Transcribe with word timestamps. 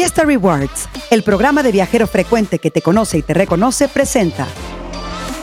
Fiesta 0.00 0.24
Rewards, 0.24 0.88
el 1.10 1.22
programa 1.22 1.62
de 1.62 1.72
viajero 1.72 2.06
frecuente 2.06 2.58
que 2.58 2.70
te 2.70 2.80
conoce 2.80 3.18
y 3.18 3.22
te 3.22 3.34
reconoce, 3.34 3.86
presenta 3.86 4.46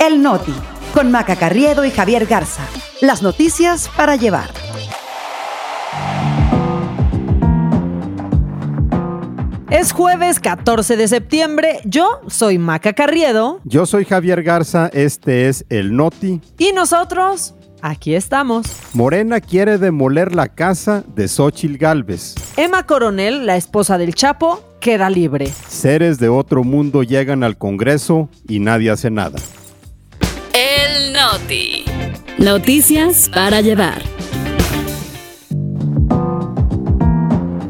El 0.03 0.23
Noti, 0.23 0.55
con 0.95 1.11
Maca 1.11 1.35
Carriedo 1.35 1.85
y 1.85 1.92
Javier 1.92 2.25
Garza. 2.25 2.64
Las 3.00 3.22
noticias 3.22 3.88
para 3.96 4.16
llevar. 4.16 4.50
Es 9.70 9.91
jueves 9.91 10.39
14 10.39 10.98
de 10.98 11.08
septiembre. 11.08 11.80
Yo 11.86 12.21
soy 12.26 12.58
Maca 12.58 12.94
Carriedo. 12.94 13.60
Yo 13.64 13.86
soy 13.86 14.05
Javier 14.05 14.42
Garza. 14.42 14.89
Este 14.92 15.50
es 15.50 15.68
El 15.70 15.96
Noti. 15.96 16.42
Y 16.58 16.71
nosotros, 16.71 17.54
aquí 17.82 18.16
estamos. 18.16 18.68
Morena 18.94 19.39
quiere 19.39 19.77
demoler 19.77 20.34
la 20.36 20.48
casa 20.48 21.04
de 21.16 21.27
Xochil 21.27 21.77
Gálvez. 21.77 22.36
Emma 22.55 22.86
Coronel, 22.86 23.46
la 23.46 23.55
esposa 23.55 23.98
del 23.98 24.16
Chapo, 24.16 24.64
queda 24.80 25.09
libre. 25.09 25.52
Seres 25.67 26.20
de 26.20 26.30
otro 26.30 26.63
mundo 26.63 27.03
llegan 27.03 27.44
al 27.44 27.58
Congreso 27.58 28.30
y 28.48 28.59
nadie 28.59 28.91
hace 28.91 29.09
nada. 29.09 29.40
El 30.53 31.13
Noti. 31.13 31.86
Noticias 32.38 33.30
para 33.34 33.62
llevar. 33.62 34.02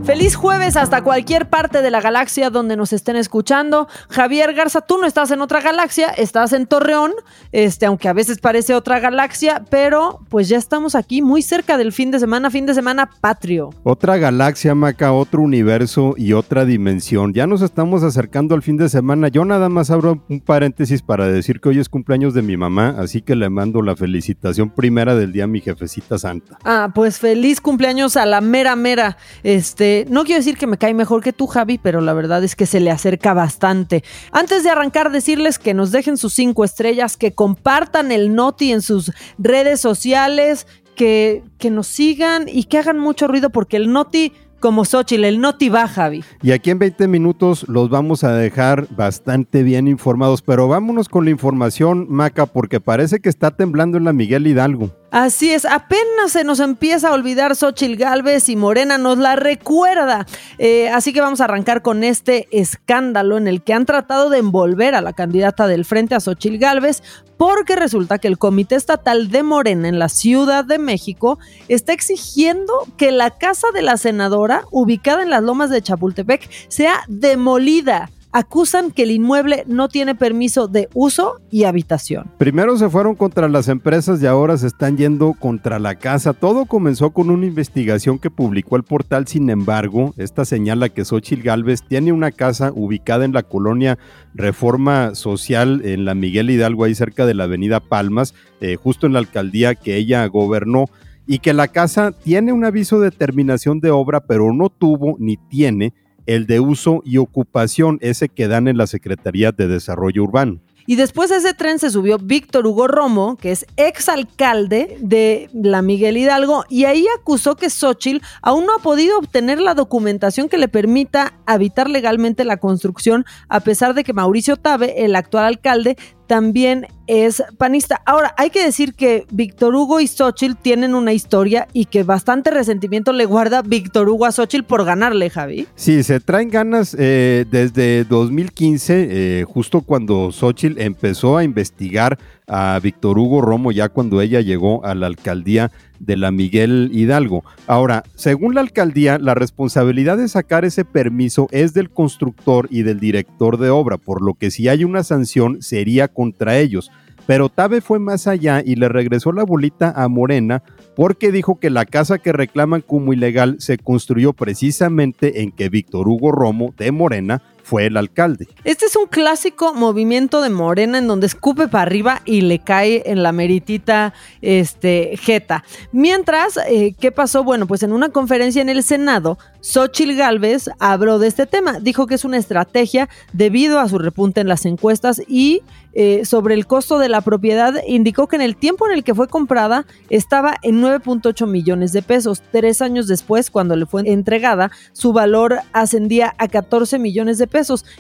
Feliz 0.08 0.38
jueves 0.38 0.78
hasta 0.78 1.02
cualquier 1.02 1.50
parte 1.50 1.82
de 1.82 1.92
la 1.92 2.00
galaxia 2.00 2.50
donde 2.50 2.78
nos 2.78 2.94
estén 2.94 3.18
escuchando. 3.18 3.90
Javier 4.08 4.54
Garza, 4.54 4.80
tú 4.80 4.98
no 4.98 5.06
estás 5.06 5.32
en 5.32 5.42
otra 5.42 5.60
galaxia, 5.60 6.08
estás 6.08 6.54
en 6.54 6.66
Torreón, 6.66 7.12
este, 7.52 7.88
aunque 7.88 8.08
a 8.08 8.14
veces 8.14 8.40
parece 8.40 8.74
otra 8.74 9.02
galaxia, 9.02 9.66
pero 9.70 10.22
pues 10.30 10.48
ya 10.48 10.58
estamos 10.58 10.96
aquí 10.96 11.22
muy 11.22 11.42
cerca 11.42 11.78
del 11.78 11.92
fin 11.92 12.10
de 12.12 12.20
semana, 12.20 12.50
fin 12.50 12.66
de 12.66 12.74
semana 12.74 13.10
patrio. 13.20 13.72
Otra 13.84 14.16
galaxia, 14.16 14.74
Maca, 14.76 15.12
otro 15.12 15.42
universo 15.42 16.14
y 16.16 16.32
otra 16.32 16.64
dimensión. 16.64 17.34
Ya 17.34 17.46
nos 17.46 17.62
estamos 17.62 18.02
acercando 18.04 18.56
al 18.56 18.62
fin 18.62 18.78
de 18.78 18.88
semana. 18.88 19.28
Yo 19.28 19.44
nada 19.44 19.68
más 19.68 19.92
abro 19.92 20.24
un 20.30 20.40
paréntesis 20.40 21.02
para 21.02 21.28
decir 21.28 21.60
que 21.60 21.68
hoy 21.68 21.80
es 21.80 21.90
cumpleaños 21.90 22.34
de 22.34 22.44
mi 22.44 22.56
mamá, 22.56 22.96
así 22.98 23.22
que 23.22 23.36
le 23.36 23.50
mando 23.50 23.82
la 23.82 23.98
felicitación 23.98 24.70
primera 24.70 25.16
del 25.16 25.34
día 25.34 25.44
a 25.44 25.48
mi 25.48 25.60
jefecita 25.60 26.18
santa. 26.18 26.58
Ah, 26.64 26.92
pues 26.96 27.20
feliz 27.20 27.60
cumpleaños 27.60 28.16
a 28.16 28.26
la 28.26 28.40
mera 28.40 28.78
mera. 28.78 29.18
Este, 29.44 29.97
no 30.10 30.24
quiero 30.24 30.40
decir 30.40 30.58
que 30.58 30.68
me 30.68 30.78
cae 30.78 30.94
mejor 30.94 31.24
que 31.24 31.34
tú, 31.34 31.48
Javi, 31.48 31.78
pero 31.78 32.02
la 32.02 32.14
verdad 32.14 32.44
es 32.44 32.56
que 32.56 32.66
se 32.66 32.80
le 32.80 32.92
acerca 32.92 33.34
bastante. 33.34 34.04
Antes 34.32 34.64
de 34.64 34.70
arrancar, 34.70 35.12
decirles 35.12 35.60
que 35.60 35.74
nos 35.74 35.92
dejen 35.92 36.18
sus 36.18 36.34
cinco 36.34 36.64
estrellas, 36.64 37.18
que 37.18 37.34
compartan 37.34 38.12
el 38.12 38.36
Noti 38.36 38.72
en 38.72 38.82
sus 38.82 39.12
redes 39.38 39.80
sociales, 39.80 40.68
que, 40.96 41.44
que 41.58 41.70
nos 41.70 41.88
sigan 41.88 42.48
y 42.48 42.66
que 42.66 42.80
hagan 42.80 43.00
mucho 43.00 43.28
ruido 43.28 43.50
porque 43.52 43.78
el 43.78 43.92
Noti 43.92 44.34
como 44.60 44.86
Xochitl, 44.86 45.24
el 45.24 45.40
Noti 45.40 45.70
va, 45.70 45.88
Javi. 45.88 46.24
Y 46.42 46.52
aquí 46.52 46.72
en 46.72 46.80
20 46.80 47.08
minutos 47.08 47.66
los 47.68 47.90
vamos 47.90 48.24
a 48.24 48.34
dejar 48.34 48.88
bastante 48.96 49.64
bien 49.64 49.88
informados, 49.88 50.42
pero 50.42 50.68
vámonos 50.68 51.10
con 51.10 51.26
la 51.26 51.32
información, 51.32 52.08
Maca, 52.10 52.48
porque 52.48 52.80
parece 52.80 53.20
que 53.20 53.30
está 53.30 53.52
temblando 53.52 53.98
en 53.98 54.04
la 54.04 54.14
Miguel 54.14 54.48
Hidalgo. 54.48 54.92
Así 55.10 55.52
es, 55.52 55.64
apenas 55.64 56.34
se 56.34 56.44
nos 56.44 56.60
empieza 56.60 57.10
a 57.10 57.14
olvidar 57.14 57.56
Xochil 57.56 57.96
Gálvez 57.96 58.50
y 58.50 58.58
Morena 58.58 58.98
nos 58.98 59.18
la 59.18 59.38
recuerda. 59.38 60.26
Eh, 60.58 60.90
así 60.90 61.14
que 61.14 61.22
vamos 61.22 61.40
a 61.40 61.46
arrancar 61.46 61.82
con 61.82 62.04
este 62.04 62.48
escándalo 62.52 63.38
en 63.38 63.48
el 63.48 63.62
que 63.62 63.74
han 63.74 63.86
tratado 63.86 64.30
de 64.30 64.40
envolver 64.40 64.96
a 64.96 65.02
la 65.02 65.14
candidata 65.14 65.66
del 65.66 65.86
frente 65.86 66.14
a 66.14 66.20
Xochil 66.20 66.58
Gálvez, 66.58 67.04
porque 67.38 67.78
resulta 67.78 68.18
que 68.18 68.28
el 68.28 68.38
Comité 68.38 68.76
Estatal 68.76 69.30
de 69.30 69.44
Morena 69.44 69.88
en 69.88 69.98
la 69.98 70.10
Ciudad 70.10 70.66
de 70.66 70.78
México 70.78 71.40
está 71.70 71.94
exigiendo 71.94 72.74
que 72.98 73.12
la 73.12 73.30
casa 73.32 73.68
de 73.74 73.84
la 73.84 73.96
senadora, 73.96 74.66
ubicada 74.72 75.24
en 75.24 75.30
las 75.30 75.44
lomas 75.44 75.70
de 75.70 75.82
Chapultepec, 75.82 76.50
sea 76.68 77.00
demolida 77.08 78.10
acusan 78.38 78.92
que 78.92 79.02
el 79.02 79.10
inmueble 79.10 79.64
no 79.66 79.90
tiene 79.90 80.14
permiso 80.14 80.68
de 80.68 80.90
uso 80.94 81.42
y 81.50 81.64
habitación. 81.64 82.30
Primero 82.38 82.78
se 82.78 82.88
fueron 82.88 83.16
contra 83.16 83.50
las 83.50 83.68
empresas 83.68 84.22
y 84.22 84.28
ahora 84.28 84.58
se 84.58 84.68
están 84.68 84.96
yendo 84.96 85.34
contra 85.34 85.80
la 85.80 85.96
casa. 85.96 86.34
Todo 86.34 86.68
comenzó 86.68 87.10
con 87.10 87.32
una 87.32 87.48
investigación 87.48 88.20
que 88.20 88.30
publicó 88.30 88.76
el 88.76 88.84
portal, 88.84 89.26
sin 89.26 89.50
embargo, 89.50 90.14
esta 90.18 90.46
señala 90.46 90.90
que 90.90 91.04
Xochil 91.04 91.42
Gálvez 91.42 91.82
tiene 91.82 92.12
una 92.12 92.30
casa 92.30 92.72
ubicada 92.76 93.26
en 93.26 93.34
la 93.34 93.42
colonia 93.42 93.98
Reforma 94.36 95.16
Social 95.16 95.82
en 95.84 96.06
la 96.06 96.14
Miguel 96.14 96.52
Hidalgo, 96.52 96.84
ahí 96.84 96.94
cerca 96.94 97.26
de 97.26 97.34
la 97.34 97.46
avenida 97.46 97.80
Palmas, 97.80 98.36
eh, 98.62 98.76
justo 98.76 99.08
en 99.08 99.14
la 99.14 99.20
alcaldía 99.20 99.74
que 99.74 99.98
ella 99.98 100.28
gobernó 100.28 100.86
y 101.26 101.40
que 101.40 101.54
la 101.54 101.70
casa 101.70 102.12
tiene 102.12 102.54
un 102.54 102.66
aviso 102.66 103.00
de 103.00 103.10
terminación 103.10 103.80
de 103.80 103.90
obra, 103.90 104.20
pero 104.20 104.54
no 104.54 104.70
tuvo 104.70 105.16
ni 105.18 105.38
tiene 105.38 105.96
el 106.28 106.46
de 106.46 106.60
uso 106.60 107.02
y 107.04 107.18
ocupación, 107.18 107.98
ese 108.02 108.30
que 108.30 108.48
dan 108.48 108.68
en 108.68 108.78
la 108.78 108.86
Secretaría 108.86 109.52
de 109.52 109.68
Desarrollo 109.68 110.24
Urbano. 110.24 110.60
Y 110.90 110.96
después 110.96 111.30
de 111.30 111.36
ese 111.36 111.54
tren 111.54 111.80
se 111.80 111.90
subió 111.90 112.18
Víctor 112.18 112.66
Hugo 112.66 112.88
Romo, 112.88 113.36
que 113.36 113.52
es 113.52 113.66
exalcalde 113.76 114.98
de 115.02 115.50
la 115.54 115.82
Miguel 115.82 116.16
Hidalgo, 116.16 116.64
y 116.70 116.86
ahí 116.86 117.06
acusó 117.20 117.58
que 117.58 117.70
Xochitl 117.70 118.26
aún 118.42 118.66
no 118.66 118.76
ha 118.76 118.82
podido 118.82 119.18
obtener 119.18 119.60
la 119.60 119.74
documentación 119.74 120.48
que 120.48 120.58
le 120.58 120.70
permita 120.70 121.34
habitar 121.46 121.90
legalmente 121.90 122.46
la 122.46 122.56
construcción, 122.56 123.26
a 123.50 123.60
pesar 123.60 123.96
de 123.96 124.06
que 124.06 124.14
Mauricio 124.14 124.56
Tabe, 124.56 125.04
el 125.04 125.18
actual 125.18 125.44
alcalde, 125.44 125.98
también 126.28 126.88
es 127.08 127.42
panista. 127.58 128.02
Ahora, 128.06 128.36
hay 128.38 128.50
que 128.50 128.64
decir 128.64 128.94
que 128.94 129.26
Víctor 129.32 129.74
Hugo 129.74 130.00
y 130.02 130.08
Xochitl 130.08 130.56
tienen 130.62 130.94
una 130.94 131.14
historia 131.14 131.68
y 131.74 131.86
que 131.86 132.04
bastante 132.04 132.52
resentimiento 132.52 133.14
le 133.14 133.26
guarda 133.26 133.62
Víctor 133.62 134.10
Hugo 134.10 134.26
a 134.26 134.32
Xochitl 134.32 134.66
por 134.66 134.84
ganarle, 134.84 135.30
Javi. 135.30 135.68
Sí, 135.76 136.04
se 136.04 136.20
traen 136.20 136.50
ganas 136.50 136.96
eh, 137.00 137.46
desde 137.50 138.04
2015, 138.04 139.08
eh, 139.10 139.44
justo 139.46 139.82
cuando 139.82 140.32
Xochitl 140.32 140.80
empezó 140.82 141.38
a 141.38 141.44
investigar 141.44 142.18
a 142.48 142.80
Víctor 142.82 143.20
Hugo 143.20 143.42
Romo 143.42 143.72
ya 143.72 143.90
cuando 143.90 144.22
ella 144.22 144.42
llegó 144.42 144.86
a 144.86 144.96
la 144.96 145.08
alcaldía 145.08 145.72
de 146.00 146.18
la 146.18 146.32
Miguel 146.32 146.90
Hidalgo. 146.94 147.44
Ahora, 147.68 148.04
según 148.16 148.56
la 148.56 148.62
alcaldía, 148.62 149.18
la 149.20 149.36
responsabilidad 149.36 150.18
de 150.18 150.28
sacar 150.28 150.66
ese 150.66 150.86
permiso 150.86 151.48
es 151.52 151.74
del 151.74 151.90
constructor 151.90 152.68
y 152.72 152.84
del 152.84 153.00
director 153.00 153.58
de 153.58 153.70
obra, 153.70 153.98
por 153.98 154.22
lo 154.22 154.34
que 154.34 154.52
si 154.52 154.68
hay 154.68 154.84
una 154.84 155.04
sanción 155.04 155.62
sería 155.62 156.08
contra 156.08 156.58
ellos. 156.58 156.92
Pero 157.28 157.50
Tabe 157.50 157.82
fue 157.82 158.00
más 158.00 158.26
allá 158.26 158.64
y 158.66 158.76
le 158.76 158.88
regresó 158.88 159.34
la 159.34 159.44
bolita 159.44 159.92
a 159.96 160.08
Morena 160.08 160.64
porque 160.96 161.32
dijo 161.32 161.60
que 161.60 161.70
la 161.70 161.86
casa 161.86 162.20
que 162.20 162.32
reclaman 162.32 162.82
como 162.82 163.12
ilegal 163.12 163.58
se 163.60 163.78
construyó 163.78 164.32
precisamente 164.32 165.42
en 165.42 165.52
que 165.52 165.68
Víctor 165.68 166.08
Hugo 166.08 166.32
Romo 166.32 166.74
de 166.78 166.92
Morena 166.94 167.42
fue 167.68 167.88
el 167.88 167.98
alcalde. 167.98 168.48
Este 168.64 168.86
es 168.86 168.96
un 168.96 169.08
clásico 169.08 169.74
movimiento 169.74 170.42
de 170.42 170.50
Morena 170.50 171.00
en 171.00 171.08
donde 171.08 171.28
escupe 171.28 171.68
para 171.68 171.82
arriba 171.82 172.22
y 172.24 172.40
le 172.40 172.60
cae 172.60 173.04
en 173.06 173.24
la 173.24 173.34
meritita 173.34 174.14
este, 174.42 175.18
jeta. 175.18 175.66
Mientras, 175.92 176.58
eh, 176.70 176.96
¿qué 176.98 177.12
pasó? 177.12 177.44
Bueno, 177.44 177.68
pues 177.68 177.84
en 177.84 177.92
una 177.92 178.08
conferencia 178.08 178.62
en 178.62 178.70
el 178.70 178.84
Senado, 178.84 179.38
Xochil 179.60 180.16
Gálvez 180.16 180.70
habló 180.80 181.20
de 181.20 181.28
este 181.28 181.46
tema. 181.46 181.82
Dijo 181.82 182.08
que 182.08 182.16
es 182.16 182.24
una 182.24 182.38
estrategia 182.38 183.10
debido 183.34 183.80
a 183.80 183.90
su 183.90 184.00
repunte 184.00 184.40
en 184.40 184.48
las 184.48 184.66
encuestas 184.66 185.22
y 185.28 185.62
eh, 186.00 186.26
sobre 186.26 186.54
el 186.54 186.68
costo 186.68 187.00
de 187.00 187.10
la 187.10 187.22
propiedad, 187.22 187.74
indicó 187.88 188.28
que 188.28 188.36
en 188.36 188.44
el 188.44 188.56
tiempo 188.56 188.86
en 188.88 188.94
el 188.94 189.04
que 189.04 189.16
fue 189.16 189.28
comprada 189.28 189.86
estaba 190.10 190.56
en 190.62 190.80
9.8 190.82 191.48
millones 191.48 191.92
de 191.92 192.02
pesos. 192.02 192.44
Tres 192.52 192.82
años 192.82 193.08
después, 193.08 193.50
cuando 193.50 193.76
le 193.76 193.88
fue 193.88 194.04
entregada, 194.06 194.72
su 194.94 195.12
valor 195.12 195.60
ascendía 195.74 196.36
a 196.38 196.48
14 196.48 197.00
millones 197.00 197.40
de 197.40 197.48
pesos. 197.48 197.57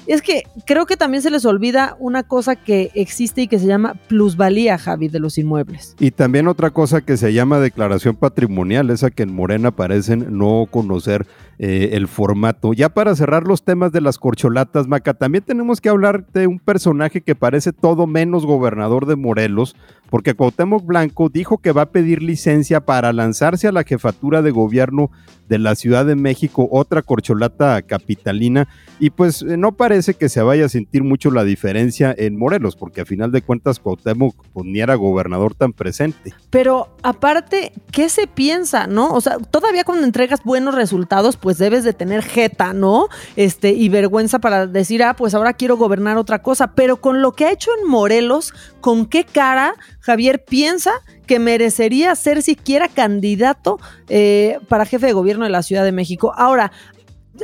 Es 0.07 0.22
que 0.22 0.44
creo 0.66 0.85
que 0.85 0.97
también 0.97 1.22
se 1.22 1.29
les 1.29 1.45
olvida 1.45 1.95
una 2.00 2.23
cosa 2.23 2.56
que 2.56 2.91
existe 2.94 3.44
y 3.44 3.47
que 3.47 3.59
se 3.59 3.66
llama 3.66 3.95
plusvalía, 4.07 4.78
Javi, 4.78 5.07
de 5.07 5.19
los 5.19 5.38
inmuebles. 5.38 5.95
Y 6.00 6.12
también 6.12 6.47
otra 6.47 6.72
cosa 6.72 7.01
que 7.01 7.18
se 7.18 7.34
llama 7.34 7.59
declaración 7.59 8.16
patrimonial, 8.16 8.90
esa 8.90 9.12
que 9.12 9.23
en 9.23 9.34
Morena 9.34 9.72
parecen 9.72 10.38
no 10.38 10.68
conocer 10.69 11.28
eh, 11.59 11.90
el 11.94 12.07
formato. 12.07 12.73
Ya 12.73 12.90
para 12.90 13.16
cerrar 13.16 13.47
los 13.47 13.63
temas 13.63 13.92
de 13.92 14.00
las 14.00 14.19
corcholatas, 14.19 14.88
Maca, 14.88 15.15
también 15.15 15.44
tenemos 15.44 15.81
que 15.81 15.89
hablar 15.89 16.27
de 16.31 16.45
un 16.45 16.59
personaje 16.59 17.21
que 17.21 17.33
parece 17.33 17.74
todo 17.74 18.06
menos 18.06 18.45
gobernador 18.45 19.07
de 19.07 19.15
Morelos, 19.15 19.75
porque 20.09 20.33
Cuauhtémoc 20.33 20.86
Blanco 20.86 21.30
dijo 21.30 21.57
que 21.57 21.71
va 21.71 21.83
a 21.83 21.89
pedir 21.92 22.24
licencia 22.24 22.81
para 22.81 23.13
lanzarse 23.13 23.68
a 23.68 23.71
la 23.71 23.83
jefatura 23.83 24.42
de 24.42 24.51
gobierno 24.51 25.12
de 25.48 25.59
la 25.59 25.75
Ciudad 25.75 26.06
de 26.06 26.15
México, 26.15 26.68
otra 26.71 27.01
corcholata 27.01 27.81
capitalina, 27.81 28.68
y 29.00 29.12
pues 29.12 29.42
eh, 29.42 29.57
no 29.57 29.71
parece 29.71 30.13
que 30.13 30.30
se 30.30 30.42
vaya 30.42 30.65
a 30.65 30.69
sentir 30.69 31.04
mucho 31.04 31.31
la 31.31 31.44
diferencia 31.44 32.13
en 32.18 32.38
Morelos, 32.38 32.75
porque 32.75 33.01
a 33.01 33.06
final 33.06 33.31
de 33.31 33.42
cuentas 33.42 33.80
Cuauhtémoc 33.80 34.36
pues, 34.54 34.65
ni 34.65 34.80
era 34.80 34.95
gobernador 34.95 35.56
tan 35.56 35.71
presente. 35.71 36.33
Pero 36.50 36.89
aparte, 37.01 37.71
¿qué 37.92 38.09
se 38.09 38.27
piensa, 38.27 38.88
no? 38.88 39.13
O 39.13 39.21
sea, 39.21 39.38
todavía 39.38 39.83
cuando 39.83 40.06
entregas 40.06 40.44
buenos 40.44 40.75
resultados, 40.75 41.38
pues 41.38 41.57
debes 41.57 41.83
de 41.83 41.94
tener 41.94 42.24
jeta, 42.24 42.74
¿no? 42.74 43.07
Este, 43.36 43.71
y 43.71 43.89
vergüenza 43.89 44.39
para 44.39 44.68
decir, 44.68 45.04
ah, 45.04 45.15
pues 45.15 45.33
ahora 45.33 45.54
quiero 45.54 45.77
gobernar 45.77 46.18
otra 46.18 46.42
cosa, 46.42 46.74
pero 46.74 46.98
con 46.98 47.21
lo 47.21 47.31
que 47.31 47.45
ha 47.45 47.51
hecho 47.51 47.71
en 47.80 47.89
Morelos, 47.89 48.54
¿con 48.81 49.06
qué 49.06 49.24
cara 49.24 49.75
Javier 49.99 50.44
piensa 50.44 50.91
que 51.25 51.39
merecería 51.39 52.15
ser 52.15 52.41
siquiera 52.41 52.88
candidato 52.88 53.79
eh, 54.09 54.59
para 54.67 54.85
jefe 54.85 55.07
de 55.07 55.13
gobierno 55.13 55.45
de 55.45 55.51
la 55.51 55.63
Ciudad 55.63 55.83
de 55.83 55.91
México. 55.91 56.33
Ahora, 56.35 56.71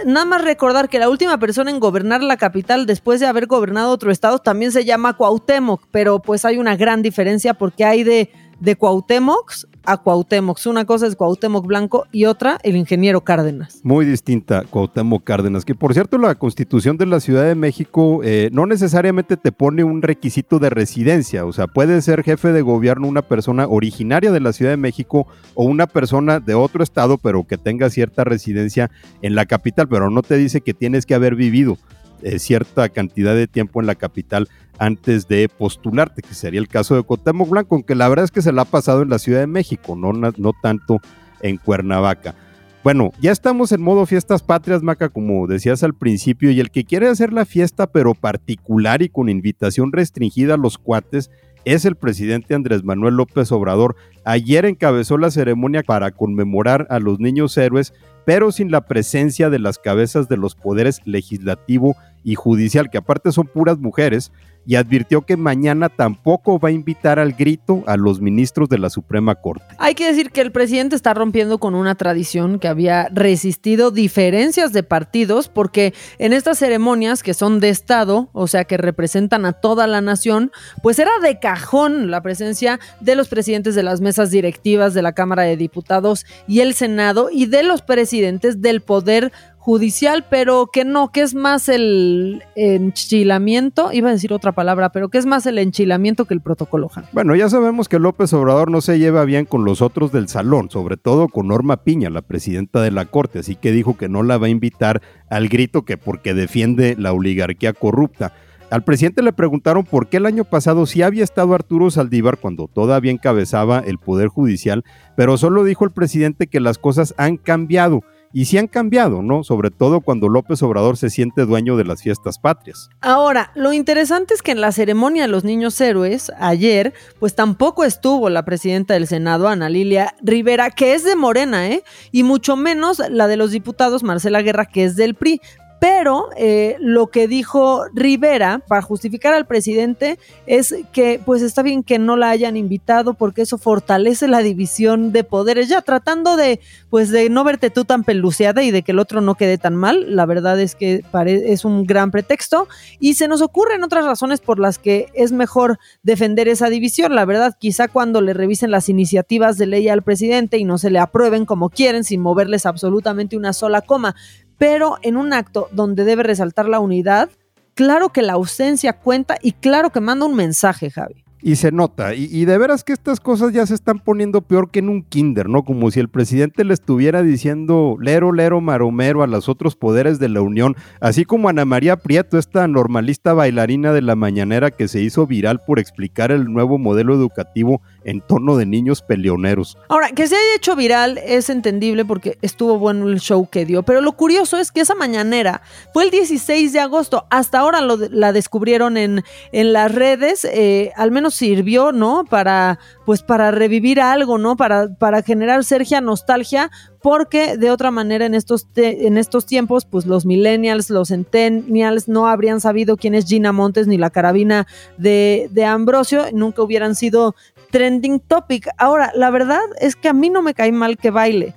nada 0.06 0.26
más 0.26 0.44
recordar 0.44 0.90
que 0.90 1.00
la 1.00 1.10
última 1.10 1.38
persona 1.38 1.70
en 1.72 1.80
gobernar 1.80 2.24
la 2.24 2.38
capital 2.38 2.86
después 2.86 3.20
de 3.20 3.28
haber 3.28 3.48
gobernado 3.48 3.92
otro 3.92 4.12
estado 4.12 4.40
también 4.40 4.72
se 4.72 4.86
llama 4.86 5.18
Cuauhtémoc, 5.18 5.84
pero 5.92 6.20
pues 6.20 6.46
hay 6.46 6.58
una 6.58 6.76
gran 6.76 7.02
diferencia 7.02 7.54
porque 7.54 7.86
hay 7.86 8.04
de, 8.04 8.32
de 8.60 8.76
Cuauhtémoc 8.76 9.52
a 9.86 9.98
Cuauhtémoc. 9.98 10.60
Una 10.66 10.86
cosa 10.86 11.08
es 11.08 11.16
Cuauhtémoc 11.16 11.66
Blanco 11.66 12.06
y 12.12 12.26
otra 12.26 12.58
el 12.64 12.76
ingeniero 12.76 13.22
Cárdenas. 13.22 13.82
Muy 13.84 14.06
distinta 14.06 14.64
Cuauhtémoc 14.70 15.24
Cárdenas, 15.24 15.66
que 15.66 15.76
por 15.76 15.94
cierto 15.94 16.18
la 16.18 16.36
constitución 16.36 16.98
de 16.98 17.06
la 17.06 17.20
Ciudad 17.20 17.46
de 17.46 17.56
México 17.56 18.22
eh, 18.24 18.50
no 18.52 18.66
necesariamente 18.66 19.38
te 19.38 19.52
pone 19.52 19.84
un 19.84 20.02
requisito 20.02 20.60
de 20.60 20.70
residencia, 20.70 21.46
o 21.46 21.54
sea, 21.54 21.68
puede 21.68 22.02
ser 22.02 22.24
jefe 22.24 22.52
de 22.52 22.62
gobierno 22.62 23.08
una 23.08 23.22
persona 23.22 23.68
originaria 23.68 24.32
de 24.32 24.40
la 24.40 24.54
Ciudad 24.54 24.72
de 24.72 24.78
México 24.78 25.28
o 25.56 25.66
una 25.66 25.88
persona 25.88 26.40
de 26.40 26.54
otro 26.54 26.84
estado, 26.84 27.18
pero 27.18 27.44
que 27.44 27.58
tenga 27.58 27.90
cierta 27.90 28.24
residencia 28.24 28.92
en 29.22 29.36
la 29.36 29.46
capital, 29.46 29.88
pero 29.88 30.10
no 30.10 30.22
te 30.22 30.38
dice 30.38 30.62
que 30.62 30.74
tienes 30.74 31.06
que 31.06 31.16
haber 31.16 31.36
vivido 31.36 31.78
eh, 32.24 32.40
cierta 32.40 32.90
cantidad 32.90 33.36
de 33.36 33.48
tiempo 33.48 33.82
en 33.82 33.88
la 33.88 33.96
capital 33.96 34.48
antes 34.80 35.28
de 35.28 35.50
postularte, 35.50 36.22
que 36.22 36.34
sería 36.34 36.60
el 36.60 36.68
caso 36.68 36.96
de 36.96 37.04
Cuauhtémoc 37.04 37.50
Blanco, 37.50 37.76
aunque 37.76 37.96
la 37.96 38.10
verdad 38.10 38.26
es 38.26 38.32
que 38.32 38.42
se 38.42 38.52
la 38.52 38.64
ha 38.64 38.66
pasado 38.66 39.02
en 39.02 39.10
la 39.10 39.20
Ciudad 39.20 39.40
de 39.40 39.48
México, 39.48 39.96
no, 39.96 40.14
no 40.14 40.54
tanto 40.62 41.00
en 41.42 41.58
Cuernavaca. 41.58 42.36
Bueno, 42.84 43.12
ya 43.22 43.32
estamos 43.32 43.72
en 43.72 43.82
modo 43.82 44.06
fiestas 44.06 44.44
patrias, 44.44 44.84
Maca, 44.84 45.08
como 45.08 45.48
decías 45.48 45.84
al 45.84 45.94
principio, 45.94 46.52
y 46.52 46.60
el 46.60 46.70
que 46.70 46.84
quiere 46.84 47.08
hacer 47.08 47.32
la 47.32 47.46
fiesta, 47.46 47.88
pero 47.88 48.14
particular 48.14 49.02
y 49.02 49.08
con 49.08 49.30
invitación 49.30 49.94
restringida 49.94 50.56
a 50.56 50.58
los 50.58 50.78
cuates, 50.78 51.32
es 51.64 51.86
el 51.86 51.96
presidente 51.96 52.56
Andrés 52.56 52.84
Manuel 52.84 53.16
López 53.16 53.52
Obrador. 53.54 53.96
Ayer 54.26 54.66
encabezó 54.66 55.18
la 55.18 55.32
ceremonia 55.32 55.82
para 55.84 56.12
conmemorar 56.12 56.86
a 56.90 57.00
los 57.00 57.22
niños 57.22 57.58
héroes, 57.58 57.94
pero 58.26 58.52
sin 58.52 58.72
la 58.72 58.82
presencia 58.82 59.50
de 59.50 59.60
las 59.60 59.78
cabezas 59.78 60.30
de 60.30 60.38
los 60.38 60.56
poderes 60.56 61.02
legislativo 61.06 61.96
y 62.24 62.36
judicial, 62.36 62.90
que 62.90 62.98
aparte 62.98 63.32
son 63.32 63.48
puras 63.48 63.80
mujeres, 63.80 64.32
y 64.66 64.76
advirtió 64.76 65.22
que 65.24 65.38
mañana 65.38 65.90
tampoco 65.90 66.60
va 66.60 66.70
a 66.70 66.72
invitar 66.72 67.20
al 67.20 67.34
grito 67.34 67.84
a 67.88 67.98
los 67.98 68.22
ministros 68.22 68.70
de 68.70 68.78
la 68.78 68.90
Suprema 68.90 69.36
Corte. 69.36 69.76
Hay 69.78 69.96
que 69.96 70.08
decir 70.08 70.32
que 70.32 70.42
el 70.42 70.52
presidente 70.52 70.96
está 70.96 71.14
rompiendo 71.14 71.58
con 71.58 71.76
una 71.76 71.96
tradición 71.96 72.60
que 72.60 72.68
había 72.68 73.10
resistido 73.12 73.92
diferencias 73.92 74.74
de 74.74 74.84
partidos, 74.84 75.50
porque 75.50 75.94
en 76.20 76.34
estas 76.34 76.60
ceremonias 76.60 77.24
que 77.24 77.34
son 77.34 77.60
de 77.60 77.70
Estado, 77.70 78.30
o 78.34 78.48
sea, 78.48 78.64
que 78.64 78.78
representan 78.78 79.46
a 79.46 79.54
toda 79.54 79.88
la 79.88 80.02
nación, 80.02 80.52
pues 80.82 81.00
era 81.00 81.12
de 81.22 81.40
cajón 81.40 82.12
la 82.12 82.22
presencia 82.22 82.80
de 83.00 83.16
los 83.16 83.28
presidentes 83.28 83.76
de 83.76 83.84
las 83.84 84.02
mesas 84.02 84.32
directivas 84.32 84.94
de 84.94 85.02
la 85.02 85.14
Cámara 85.14 85.44
de 85.44 85.58
Diputados 85.58 86.26
y 86.48 86.62
el 86.62 86.74
Senado 86.74 87.30
y 87.32 87.46
de 87.48 87.64
los 87.64 87.82
presidentes 87.82 88.62
del 88.62 88.82
Poder 88.82 89.32
judicial, 89.64 90.26
pero 90.30 90.68
que 90.68 90.84
no, 90.84 91.10
que 91.10 91.22
es 91.22 91.36
más 91.36 91.70
el 91.70 92.44
enchilamiento, 92.56 93.94
iba 93.94 94.10
a 94.10 94.12
decir 94.12 94.34
otra 94.34 94.52
palabra, 94.52 94.92
pero 94.92 95.08
que 95.08 95.18
es 95.18 95.26
más 95.26 95.46
el 95.46 95.58
enchilamiento 95.58 96.26
que 96.26 96.34
el 96.34 96.42
protocolo. 96.42 96.92
Bueno, 97.14 97.34
ya 97.34 97.48
sabemos 97.50 97.88
que 97.88 97.98
López 97.98 98.34
Obrador 98.34 98.70
no 98.70 98.82
se 98.82 99.00
lleva 99.00 99.24
bien 99.24 99.46
con 99.46 99.64
los 99.64 99.82
otros 99.82 100.12
del 100.12 100.28
salón, 100.28 100.70
sobre 100.70 100.98
todo 100.98 101.30
con 101.30 101.48
Norma 101.48 101.78
Piña, 101.78 102.10
la 102.10 102.22
presidenta 102.22 102.82
de 102.82 102.92
la 102.92 103.06
Corte, 103.06 103.40
así 103.40 103.56
que 103.56 103.72
dijo 103.72 103.96
que 103.96 104.10
no 104.10 104.22
la 104.22 104.38
va 104.38 104.48
a 104.48 104.50
invitar 104.50 105.02
al 105.30 105.48
grito 105.48 105.84
que 105.86 105.96
porque 105.96 106.34
defiende 106.34 106.98
la 107.00 107.14
oligarquía 107.14 107.72
corrupta. 107.72 108.34
Al 108.70 108.84
presidente 108.84 109.22
le 109.22 109.32
preguntaron 109.32 109.86
por 109.86 110.08
qué 110.08 110.18
el 110.18 110.26
año 110.26 110.44
pasado 110.44 110.86
sí 110.86 111.04
había 111.04 111.24
estado 111.24 111.54
Arturo 111.54 111.90
Saldívar 111.90 112.38
cuando 112.38 112.68
todavía 112.68 113.14
encabezaba 113.14 113.80
el 113.80 113.98
Poder 113.98 114.28
Judicial, 114.28 114.84
pero 115.16 115.38
solo 115.38 115.64
dijo 115.64 115.86
el 115.86 115.92
presidente 115.92 116.48
que 116.48 116.60
las 116.60 116.78
cosas 116.78 117.14
han 117.18 117.38
cambiado 117.38 118.02
y 118.34 118.46
sí 118.46 118.58
han 118.58 118.68
cambiado, 118.68 119.22
¿no? 119.22 119.44
Sobre 119.44 119.70
todo 119.70 120.02
cuando 120.02 120.28
López 120.28 120.62
Obrador 120.64 120.98
se 120.98 121.12
siente 121.12 121.46
dueño 121.46 121.78
de 121.78 121.86
las 121.86 122.02
fiestas 122.02 122.40
patrias. 122.40 122.90
Ahora, 123.00 123.52
lo 123.56 123.72
interesante 123.72 124.34
es 124.34 124.42
que 124.42 124.52
en 124.52 124.62
la 124.62 124.72
ceremonia 124.72 125.22
de 125.22 125.28
los 125.28 125.44
niños 125.44 125.80
héroes, 125.80 126.32
ayer, 126.40 126.94
pues 127.20 127.36
tampoco 127.36 127.86
estuvo 127.86 128.30
la 128.30 128.44
presidenta 128.44 128.96
del 128.96 129.08
Senado, 129.08 129.48
Ana 129.48 129.70
Lilia 129.70 130.16
Rivera, 130.22 130.72
que 130.72 130.96
es 130.96 131.04
de 131.04 131.16
Morena, 131.16 131.70
¿eh? 131.70 131.84
Y 132.12 132.24
mucho 132.24 132.56
menos 132.56 133.02
la 133.10 133.28
de 133.28 133.38
los 133.38 133.52
diputados, 133.52 134.04
Marcela 134.04 134.42
Guerra, 134.42 134.66
que 134.66 134.84
es 134.84 134.96
del 134.96 135.14
PRI. 135.14 135.40
Pero 135.80 136.30
eh, 136.38 136.78
lo 136.80 137.08
que 137.08 137.28
dijo 137.28 137.86
Rivera 137.94 138.62
para 138.68 138.82
justificar 138.82 139.34
al 139.34 139.46
presidente 139.46 140.18
es 140.48 140.74
que 140.94 141.20
pues 141.26 141.42
está 141.42 141.62
bien 141.62 141.84
que 141.84 142.00
no 142.00 142.16
la 142.16 142.30
hayan 142.30 142.56
invitado 142.56 143.14
porque 143.16 143.42
eso 143.42 143.58
fortalece 143.58 144.28
la 144.28 144.40
división 144.40 145.12
de 145.12 145.24
poderes, 145.24 145.68
ya 145.68 145.82
tratando 145.82 146.38
de 146.38 146.60
pues 146.90 147.10
de 147.10 147.30
no 147.30 147.44
verte 147.44 147.70
tú 147.70 147.86
tan 147.86 148.04
peluceada 148.04 148.64
y 148.64 148.72
de 148.72 148.84
que 148.84 148.94
el 148.94 149.00
otro 149.00 149.20
no 149.20 149.36
quede 149.36 149.58
tan 149.58 149.76
mal. 149.76 150.16
La 150.16 150.26
verdad 150.26 150.60
es 150.60 150.76
que 150.76 151.04
es 151.14 151.66
un 151.66 151.86
gran 151.86 152.12
pretexto 152.12 152.68
y 153.00 153.16
se 153.16 153.28
nos 153.28 153.42
ocurren 153.42 153.84
otras 153.84 154.06
razones 154.06 154.40
por 154.40 154.60
las 154.60 154.80
que 154.80 155.08
es 155.14 155.32
mejor 155.32 155.80
defender 156.02 156.48
esa 156.48 156.70
división. 156.70 157.16
La 157.16 157.26
verdad, 157.26 157.58
quizá 157.60 157.88
cuando 157.88 158.22
le 158.22 158.34
revisen 158.34 158.72
las 158.72 158.90
iniciativas 158.90 159.58
de 159.58 159.66
ley 159.66 159.90
al 159.90 160.02
presidente 160.02 160.58
y 160.58 160.66
no 160.66 160.78
se 160.78 160.90
le 160.90 161.00
aprueben 161.00 161.46
como 161.46 161.70
quieren 161.70 162.04
sin 162.04 162.22
moverles 162.22 162.66
absolutamente 162.66 163.36
una 163.36 163.54
sola 163.54 163.82
coma 163.82 164.16
pero 164.58 164.98
en 165.02 165.18
un 165.18 165.34
acto 165.34 165.68
donde 165.72 166.04
debe 166.04 166.24
resaltar 166.24 166.68
la 166.68 166.80
unidad, 166.80 167.30
claro 167.76 168.10
que 168.10 168.22
la 168.22 168.34
ausencia 168.34 168.94
cuenta 168.94 169.38
y 169.42 169.54
claro 169.54 169.92
que 169.92 170.00
manda 170.00 170.26
un 170.26 170.36
mensaje, 170.36 170.90
Javi. 170.90 171.23
Y 171.46 171.58
se 171.58 171.74
nota, 171.74 172.16
y, 172.16 172.46
de 172.46 172.58
veras 172.58 172.86
que 172.86 172.94
estas 172.94 173.20
cosas 173.20 173.52
ya 173.52 173.66
se 173.66 173.74
están 173.74 174.00
poniendo 174.00 174.44
peor 174.44 174.72
que 174.72 174.80
en 174.80 174.88
un 174.88 175.04
kinder, 175.04 175.50
¿no? 175.50 175.66
Como 175.66 175.92
si 175.92 176.00
el 176.00 176.08
presidente 176.08 176.64
le 176.64 176.74
estuviera 176.74 177.22
diciendo 177.22 177.98
lero, 178.00 178.32
lero, 178.32 178.62
maromero 178.62 179.24
a 179.24 179.28
los 179.28 179.50
otros 179.50 179.76
poderes 179.76 180.20
de 180.20 180.30
la 180.30 180.40
Unión, 180.40 180.78
así 181.02 181.26
como 181.26 181.50
Ana 181.50 181.66
María 181.66 181.98
Prieto, 181.98 182.38
esta 182.38 182.66
normalista 182.70 183.34
bailarina 183.34 183.92
de 183.92 184.02
la 184.02 184.16
mañanera 184.16 184.72
que 184.72 184.88
se 184.88 185.02
hizo 185.02 185.28
viral 185.28 185.60
por 185.68 185.80
explicar 185.80 186.32
el 186.32 186.46
nuevo 186.46 186.78
modelo 186.78 187.14
educativo 187.14 187.82
en 188.06 188.22
torno 188.22 188.56
de 188.56 188.66
niños 188.66 189.02
peleoneros. 189.02 189.78
Ahora, 189.90 190.12
que 190.12 190.28
se 190.28 190.36
haya 190.36 190.56
hecho 190.56 190.78
viral 190.78 191.18
es 191.18 191.50
entendible 191.50 192.06
porque 192.06 192.38
estuvo 192.42 192.80
bueno 192.80 193.10
el 193.10 193.20
show 193.20 193.50
que 193.50 193.66
dio, 193.66 193.84
pero 193.84 194.00
lo 194.00 194.14
curioso 194.14 194.60
es 194.60 194.72
que 194.72 194.80
esa 194.80 194.96
mañanera 194.96 195.62
fue 195.92 196.06
el 196.06 196.10
16 196.10 196.72
de 196.72 196.80
agosto, 196.80 197.26
hasta 197.30 197.60
ahora 197.60 197.82
la 197.82 198.32
descubrieron 198.32 198.96
en, 198.96 199.26
en 199.52 199.74
las 199.74 199.94
redes, 199.94 200.46
eh, 200.46 200.94
al 200.96 201.12
menos 201.12 201.33
sirvió, 201.34 201.92
¿no? 201.92 202.24
Para, 202.24 202.80
pues 203.06 203.22
para 203.22 203.52
revivir 203.52 204.00
algo, 204.00 204.38
¿no? 204.38 204.56
Para, 204.56 204.94
para 204.96 205.22
generar 205.22 205.64
Sergia 205.64 206.02
nostalgia, 206.02 206.72
porque 207.02 207.58
de 207.58 207.70
otra 207.70 207.92
manera 207.92 208.26
en 208.26 208.34
estos, 208.36 208.68
en 208.76 209.18
estos 209.18 209.46
tiempos, 209.46 209.86
pues 209.86 210.06
los 210.06 210.26
millennials, 210.26 210.90
los 210.90 211.10
centennials 211.10 212.08
no 212.08 212.28
habrían 212.28 212.62
sabido 212.62 212.96
quién 212.96 213.16
es 213.16 213.26
Gina 213.26 213.52
Montes 213.52 213.88
ni 213.88 213.98
la 213.98 214.10
carabina 214.10 214.68
de, 214.98 215.50
de 215.52 215.66
Ambrosio, 215.66 216.26
nunca 216.34 216.62
hubieran 216.62 216.96
sido 216.96 217.36
trending 217.72 218.20
topic. 218.20 218.70
Ahora, 218.78 219.12
la 219.16 219.30
verdad 219.32 219.62
es 219.82 219.96
que 219.96 220.08
a 220.08 220.14
mí 220.14 220.30
no 220.30 220.42
me 220.42 220.54
cae 220.54 220.72
mal 220.72 220.98
que 220.98 221.12
baile. 221.12 221.56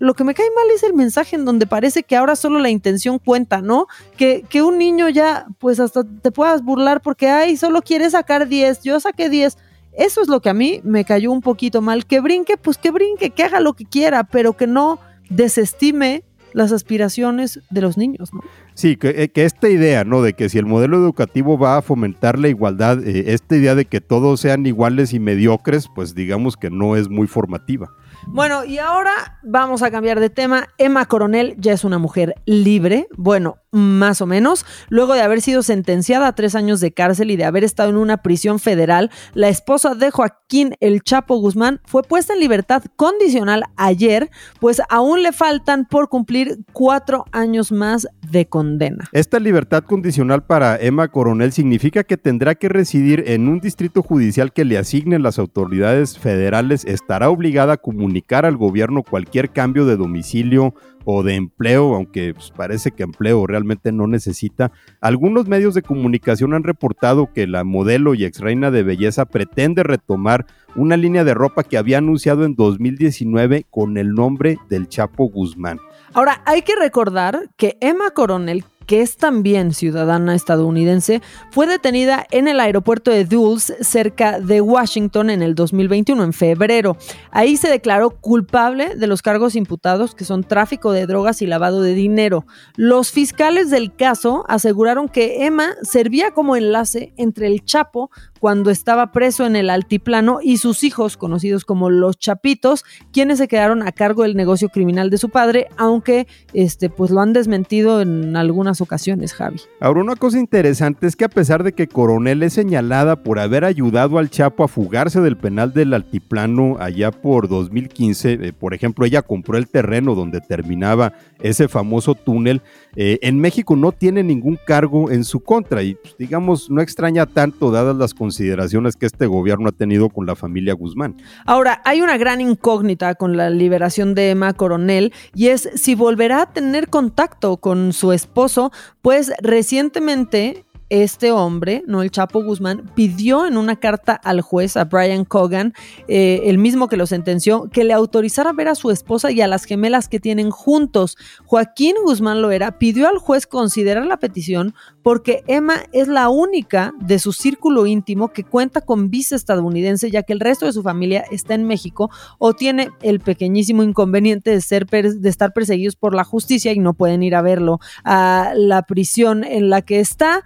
Lo 0.00 0.14
que 0.14 0.24
me 0.24 0.34
cae 0.34 0.48
mal 0.56 0.66
es 0.74 0.82
el 0.82 0.94
mensaje 0.94 1.36
en 1.36 1.44
donde 1.44 1.66
parece 1.66 2.02
que 2.02 2.16
ahora 2.16 2.34
solo 2.34 2.58
la 2.58 2.70
intención 2.70 3.20
cuenta, 3.20 3.62
¿no? 3.62 3.86
Que, 4.16 4.44
que 4.48 4.62
un 4.62 4.78
niño 4.78 5.08
ya, 5.08 5.46
pues 5.60 5.78
hasta 5.78 6.02
te 6.02 6.32
puedas 6.32 6.64
burlar 6.64 7.00
porque, 7.00 7.28
ay, 7.28 7.56
solo 7.56 7.82
quiere 7.82 8.10
sacar 8.10 8.48
10, 8.48 8.82
yo 8.82 8.98
saqué 8.98 9.28
10 9.28 9.56
eso 9.92 10.22
es 10.22 10.28
lo 10.28 10.40
que 10.40 10.48
a 10.48 10.54
mí 10.54 10.80
me 10.84 11.04
cayó 11.04 11.32
un 11.32 11.40
poquito 11.40 11.82
mal. 11.82 12.06
Que 12.06 12.20
brinque, 12.20 12.56
pues 12.56 12.78
que 12.78 12.90
brinque, 12.90 13.30
que 13.30 13.42
haga 13.42 13.60
lo 13.60 13.74
que 13.74 13.84
quiera, 13.84 14.24
pero 14.24 14.56
que 14.56 14.66
no 14.66 15.00
desestime 15.28 16.22
las 16.52 16.72
aspiraciones 16.72 17.60
de 17.70 17.80
los 17.80 17.96
niños, 17.96 18.32
¿no? 18.34 18.40
Sí, 18.74 18.96
que, 18.96 19.10
eh, 19.10 19.30
esta 19.34 19.68
idea, 19.68 20.04
¿no? 20.04 20.22
De 20.22 20.32
que 20.32 20.48
si 20.48 20.58
el 20.58 20.66
modelo 20.66 20.96
educativo 20.96 21.58
va 21.58 21.76
a 21.76 21.82
fomentar 21.82 22.38
la 22.38 22.48
igualdad, 22.48 23.06
eh, 23.06 23.32
esta 23.34 23.56
idea 23.56 23.74
de 23.74 23.84
que 23.84 24.00
todos 24.00 24.40
sean 24.40 24.66
iguales 24.66 25.12
y 25.12 25.20
mediocres, 25.20 25.88
pues 25.94 26.14
digamos 26.14 26.56
que 26.56 26.70
no 26.70 26.96
es 26.96 27.08
muy 27.08 27.26
formativa. 27.26 27.90
Bueno, 28.26 28.64
y 28.64 28.78
ahora 28.78 29.38
vamos 29.42 29.82
a 29.82 29.90
cambiar 29.90 30.20
de 30.20 30.30
tema. 30.30 30.68
Emma 30.78 31.06
Coronel 31.06 31.56
ya 31.58 31.72
es 31.72 31.84
una 31.84 31.98
mujer 31.98 32.34
libre, 32.44 33.08
bueno, 33.16 33.58
más 33.72 34.20
o 34.20 34.26
menos. 34.26 34.66
Luego 34.88 35.14
de 35.14 35.22
haber 35.22 35.40
sido 35.40 35.62
sentenciada 35.62 36.26
a 36.28 36.34
tres 36.34 36.54
años 36.54 36.80
de 36.80 36.92
cárcel 36.92 37.30
y 37.30 37.36
de 37.36 37.44
haber 37.44 37.64
estado 37.64 37.90
en 37.90 37.96
una 37.96 38.18
prisión 38.18 38.58
federal, 38.58 39.10
la 39.34 39.48
esposa 39.48 39.94
de 39.94 40.10
Joaquín 40.10 40.74
El 40.80 41.02
Chapo 41.02 41.36
Guzmán 41.36 41.80
fue 41.84 42.02
puesta 42.02 42.34
en 42.34 42.40
libertad 42.40 42.82
condicional 42.96 43.64
ayer, 43.76 44.30
pues 44.60 44.82
aún 44.88 45.22
le 45.22 45.32
faltan 45.32 45.86
por 45.86 46.08
cumplir 46.08 46.58
cuatro 46.72 47.24
años 47.32 47.72
más 47.72 48.08
de 48.30 48.46
condena. 48.46 49.08
Esta 49.12 49.38
libertad 49.38 49.84
condicional 49.84 50.44
para 50.44 50.76
Emma 50.76 51.08
Coronel 51.08 51.52
significa 51.52 52.04
que 52.04 52.16
tendrá 52.16 52.54
que 52.54 52.68
residir 52.68 53.24
en 53.26 53.48
un 53.48 53.60
distrito 53.60 54.02
judicial 54.02 54.52
que 54.52 54.64
le 54.64 54.78
asignen 54.78 55.22
las 55.22 55.38
autoridades 55.38 56.18
federales, 56.18 56.84
estará 56.84 57.30
obligada 57.30 57.74
a 57.74 57.76
comunicar 57.76 58.46
al 58.46 58.56
gobierno 58.56 59.02
cualquier 59.02 59.50
cambio 59.50 59.86
de 59.86 59.96
domicilio 59.96 60.74
o 61.04 61.22
de 61.22 61.34
empleo, 61.34 61.94
aunque 61.94 62.34
pues, 62.34 62.50
parece 62.50 62.90
que 62.90 63.02
empleo 63.02 63.46
realmente 63.46 63.92
no 63.92 64.06
necesita. 64.06 64.72
Algunos 65.00 65.46
medios 65.46 65.74
de 65.74 65.82
comunicación 65.82 66.54
han 66.54 66.62
reportado 66.62 67.32
que 67.32 67.46
la 67.46 67.64
modelo 67.64 68.14
y 68.14 68.24
ex 68.24 68.40
reina 68.40 68.70
de 68.70 68.82
belleza 68.82 69.24
pretende 69.24 69.82
retomar 69.82 70.46
una 70.76 70.96
línea 70.96 71.24
de 71.24 71.34
ropa 71.34 71.64
que 71.64 71.78
había 71.78 71.98
anunciado 71.98 72.44
en 72.44 72.54
2019 72.54 73.66
con 73.70 73.96
el 73.96 74.14
nombre 74.14 74.58
del 74.68 74.88
Chapo 74.88 75.24
Guzmán. 75.28 75.80
Ahora, 76.12 76.42
hay 76.44 76.62
que 76.62 76.74
recordar 76.76 77.50
que 77.56 77.76
Emma 77.80 78.10
Coronel, 78.10 78.64
que 78.90 79.02
es 79.02 79.16
también 79.16 79.72
ciudadana 79.72 80.34
estadounidense, 80.34 81.22
fue 81.52 81.68
detenida 81.68 82.26
en 82.32 82.48
el 82.48 82.58
aeropuerto 82.58 83.12
de 83.12 83.24
Dulles, 83.24 83.72
cerca 83.82 84.40
de 84.40 84.60
Washington, 84.60 85.30
en 85.30 85.42
el 85.42 85.54
2021, 85.54 86.24
en 86.24 86.32
febrero. 86.32 86.96
Ahí 87.30 87.56
se 87.56 87.68
declaró 87.68 88.10
culpable 88.10 88.96
de 88.96 89.06
los 89.06 89.22
cargos 89.22 89.54
imputados, 89.54 90.16
que 90.16 90.24
son 90.24 90.42
tráfico 90.42 90.90
de 90.90 91.06
drogas 91.06 91.40
y 91.40 91.46
lavado 91.46 91.82
de 91.82 91.94
dinero. 91.94 92.46
Los 92.74 93.12
fiscales 93.12 93.70
del 93.70 93.94
caso 93.94 94.44
aseguraron 94.48 95.08
que 95.08 95.46
Emma 95.46 95.68
servía 95.82 96.32
como 96.32 96.56
enlace 96.56 97.14
entre 97.16 97.46
el 97.46 97.64
Chapo, 97.64 98.10
cuando 98.40 98.70
estaba 98.70 99.12
preso 99.12 99.46
en 99.46 99.54
el 99.54 99.70
altiplano 99.70 100.40
y 100.42 100.56
sus 100.56 100.82
hijos, 100.82 101.16
conocidos 101.16 101.64
como 101.64 101.90
los 101.90 102.18
Chapitos, 102.18 102.84
quienes 103.12 103.38
se 103.38 103.46
quedaron 103.46 103.86
a 103.86 103.92
cargo 103.92 104.24
del 104.24 104.34
negocio 104.34 104.70
criminal 104.70 105.10
de 105.10 105.18
su 105.18 105.28
padre, 105.28 105.68
aunque 105.76 106.26
este, 106.54 106.90
pues 106.90 107.12
lo 107.12 107.20
han 107.20 107.34
desmentido 107.34 108.00
en 108.00 108.34
algunas 108.36 108.79
ocasiones, 108.80 109.34
Javi. 109.34 109.60
Ahora, 109.80 110.00
una 110.00 110.16
cosa 110.16 110.38
interesante 110.38 111.06
es 111.06 111.16
que 111.16 111.24
a 111.24 111.28
pesar 111.28 111.62
de 111.62 111.72
que 111.72 111.88
Coronel 111.88 112.42
es 112.42 112.52
señalada 112.52 113.16
por 113.16 113.38
haber 113.38 113.64
ayudado 113.64 114.18
al 114.18 114.30
Chapo 114.30 114.64
a 114.64 114.68
fugarse 114.68 115.20
del 115.20 115.36
penal 115.36 115.72
del 115.72 115.94
altiplano 115.94 116.76
allá 116.78 117.10
por 117.10 117.48
2015, 117.48 118.32
eh, 118.32 118.52
por 118.52 118.74
ejemplo, 118.74 119.04
ella 119.04 119.22
compró 119.22 119.56
el 119.56 119.68
terreno 119.68 120.14
donde 120.14 120.40
terminaba 120.40 121.12
ese 121.40 121.68
famoso 121.68 122.14
túnel, 122.14 122.62
eh, 122.96 123.18
en 123.22 123.38
México 123.38 123.76
no 123.76 123.92
tiene 123.92 124.22
ningún 124.22 124.58
cargo 124.66 125.10
en 125.10 125.24
su 125.24 125.40
contra 125.40 125.82
y 125.82 125.94
pues, 125.94 126.16
digamos 126.18 126.70
no 126.70 126.80
extraña 126.82 127.26
tanto 127.26 127.70
dadas 127.70 127.96
las 127.96 128.14
consideraciones 128.14 128.96
que 128.96 129.06
este 129.06 129.26
gobierno 129.26 129.68
ha 129.68 129.72
tenido 129.72 130.08
con 130.08 130.26
la 130.26 130.34
familia 130.34 130.74
Guzmán. 130.74 131.16
Ahora, 131.46 131.80
hay 131.84 132.02
una 132.02 132.18
gran 132.18 132.40
incógnita 132.40 133.14
con 133.14 133.36
la 133.36 133.50
liberación 133.50 134.14
de 134.14 134.30
Emma 134.30 134.52
Coronel 134.54 135.12
y 135.34 135.48
es 135.48 135.70
si 135.74 135.94
volverá 135.94 136.42
a 136.42 136.52
tener 136.52 136.88
contacto 136.88 137.56
con 137.58 137.92
su 137.92 138.12
esposo, 138.12 138.69
pues 139.02 139.32
recientemente 139.40 140.64
este 140.90 141.32
hombre, 141.32 141.82
no 141.86 142.02
el 142.02 142.10
Chapo 142.10 142.42
Guzmán, 142.42 142.90
pidió 142.94 143.46
en 143.46 143.56
una 143.56 143.76
carta 143.76 144.12
al 144.12 144.40
juez, 144.40 144.76
a 144.76 144.84
Brian 144.84 145.24
Cogan, 145.24 145.72
eh, 146.08 146.42
el 146.44 146.58
mismo 146.58 146.88
que 146.88 146.96
lo 146.96 147.06
sentenció, 147.06 147.70
que 147.70 147.84
le 147.84 147.92
autorizara 147.92 148.52
ver 148.52 148.68
a 148.68 148.74
su 148.74 148.90
esposa 148.90 149.30
y 149.30 149.40
a 149.40 149.46
las 149.46 149.64
gemelas 149.64 150.08
que 150.08 150.20
tienen 150.20 150.50
juntos. 150.50 151.16
Joaquín 151.46 151.94
Guzmán 152.04 152.42
Loera 152.42 152.78
pidió 152.78 153.08
al 153.08 153.18
juez 153.18 153.46
considerar 153.46 154.04
la 154.06 154.18
petición 154.18 154.74
porque 155.02 155.44
Emma 155.46 155.76
es 155.92 156.08
la 156.08 156.28
única 156.28 156.92
de 157.00 157.18
su 157.18 157.32
círculo 157.32 157.86
íntimo 157.86 158.32
que 158.32 158.44
cuenta 158.44 158.80
con 158.80 159.10
visa 159.10 159.36
estadounidense, 159.36 160.10
ya 160.10 160.22
que 160.22 160.32
el 160.32 160.40
resto 160.40 160.66
de 160.66 160.72
su 160.72 160.82
familia 160.82 161.24
está 161.30 161.54
en 161.54 161.64
México 161.64 162.10
o 162.38 162.54
tiene 162.54 162.90
el 163.02 163.20
pequeñísimo 163.20 163.82
inconveniente 163.82 164.50
de, 164.50 164.60
ser 164.60 164.86
de 164.86 165.28
estar 165.28 165.52
perseguidos 165.52 165.96
por 165.96 166.14
la 166.14 166.24
justicia 166.24 166.72
y 166.72 166.78
no 166.78 166.94
pueden 166.94 167.22
ir 167.22 167.34
a 167.34 167.42
verlo 167.42 167.78
a 168.04 168.52
la 168.56 168.82
prisión 168.82 169.44
en 169.44 169.70
la 169.70 169.82
que 169.82 170.00
está. 170.00 170.44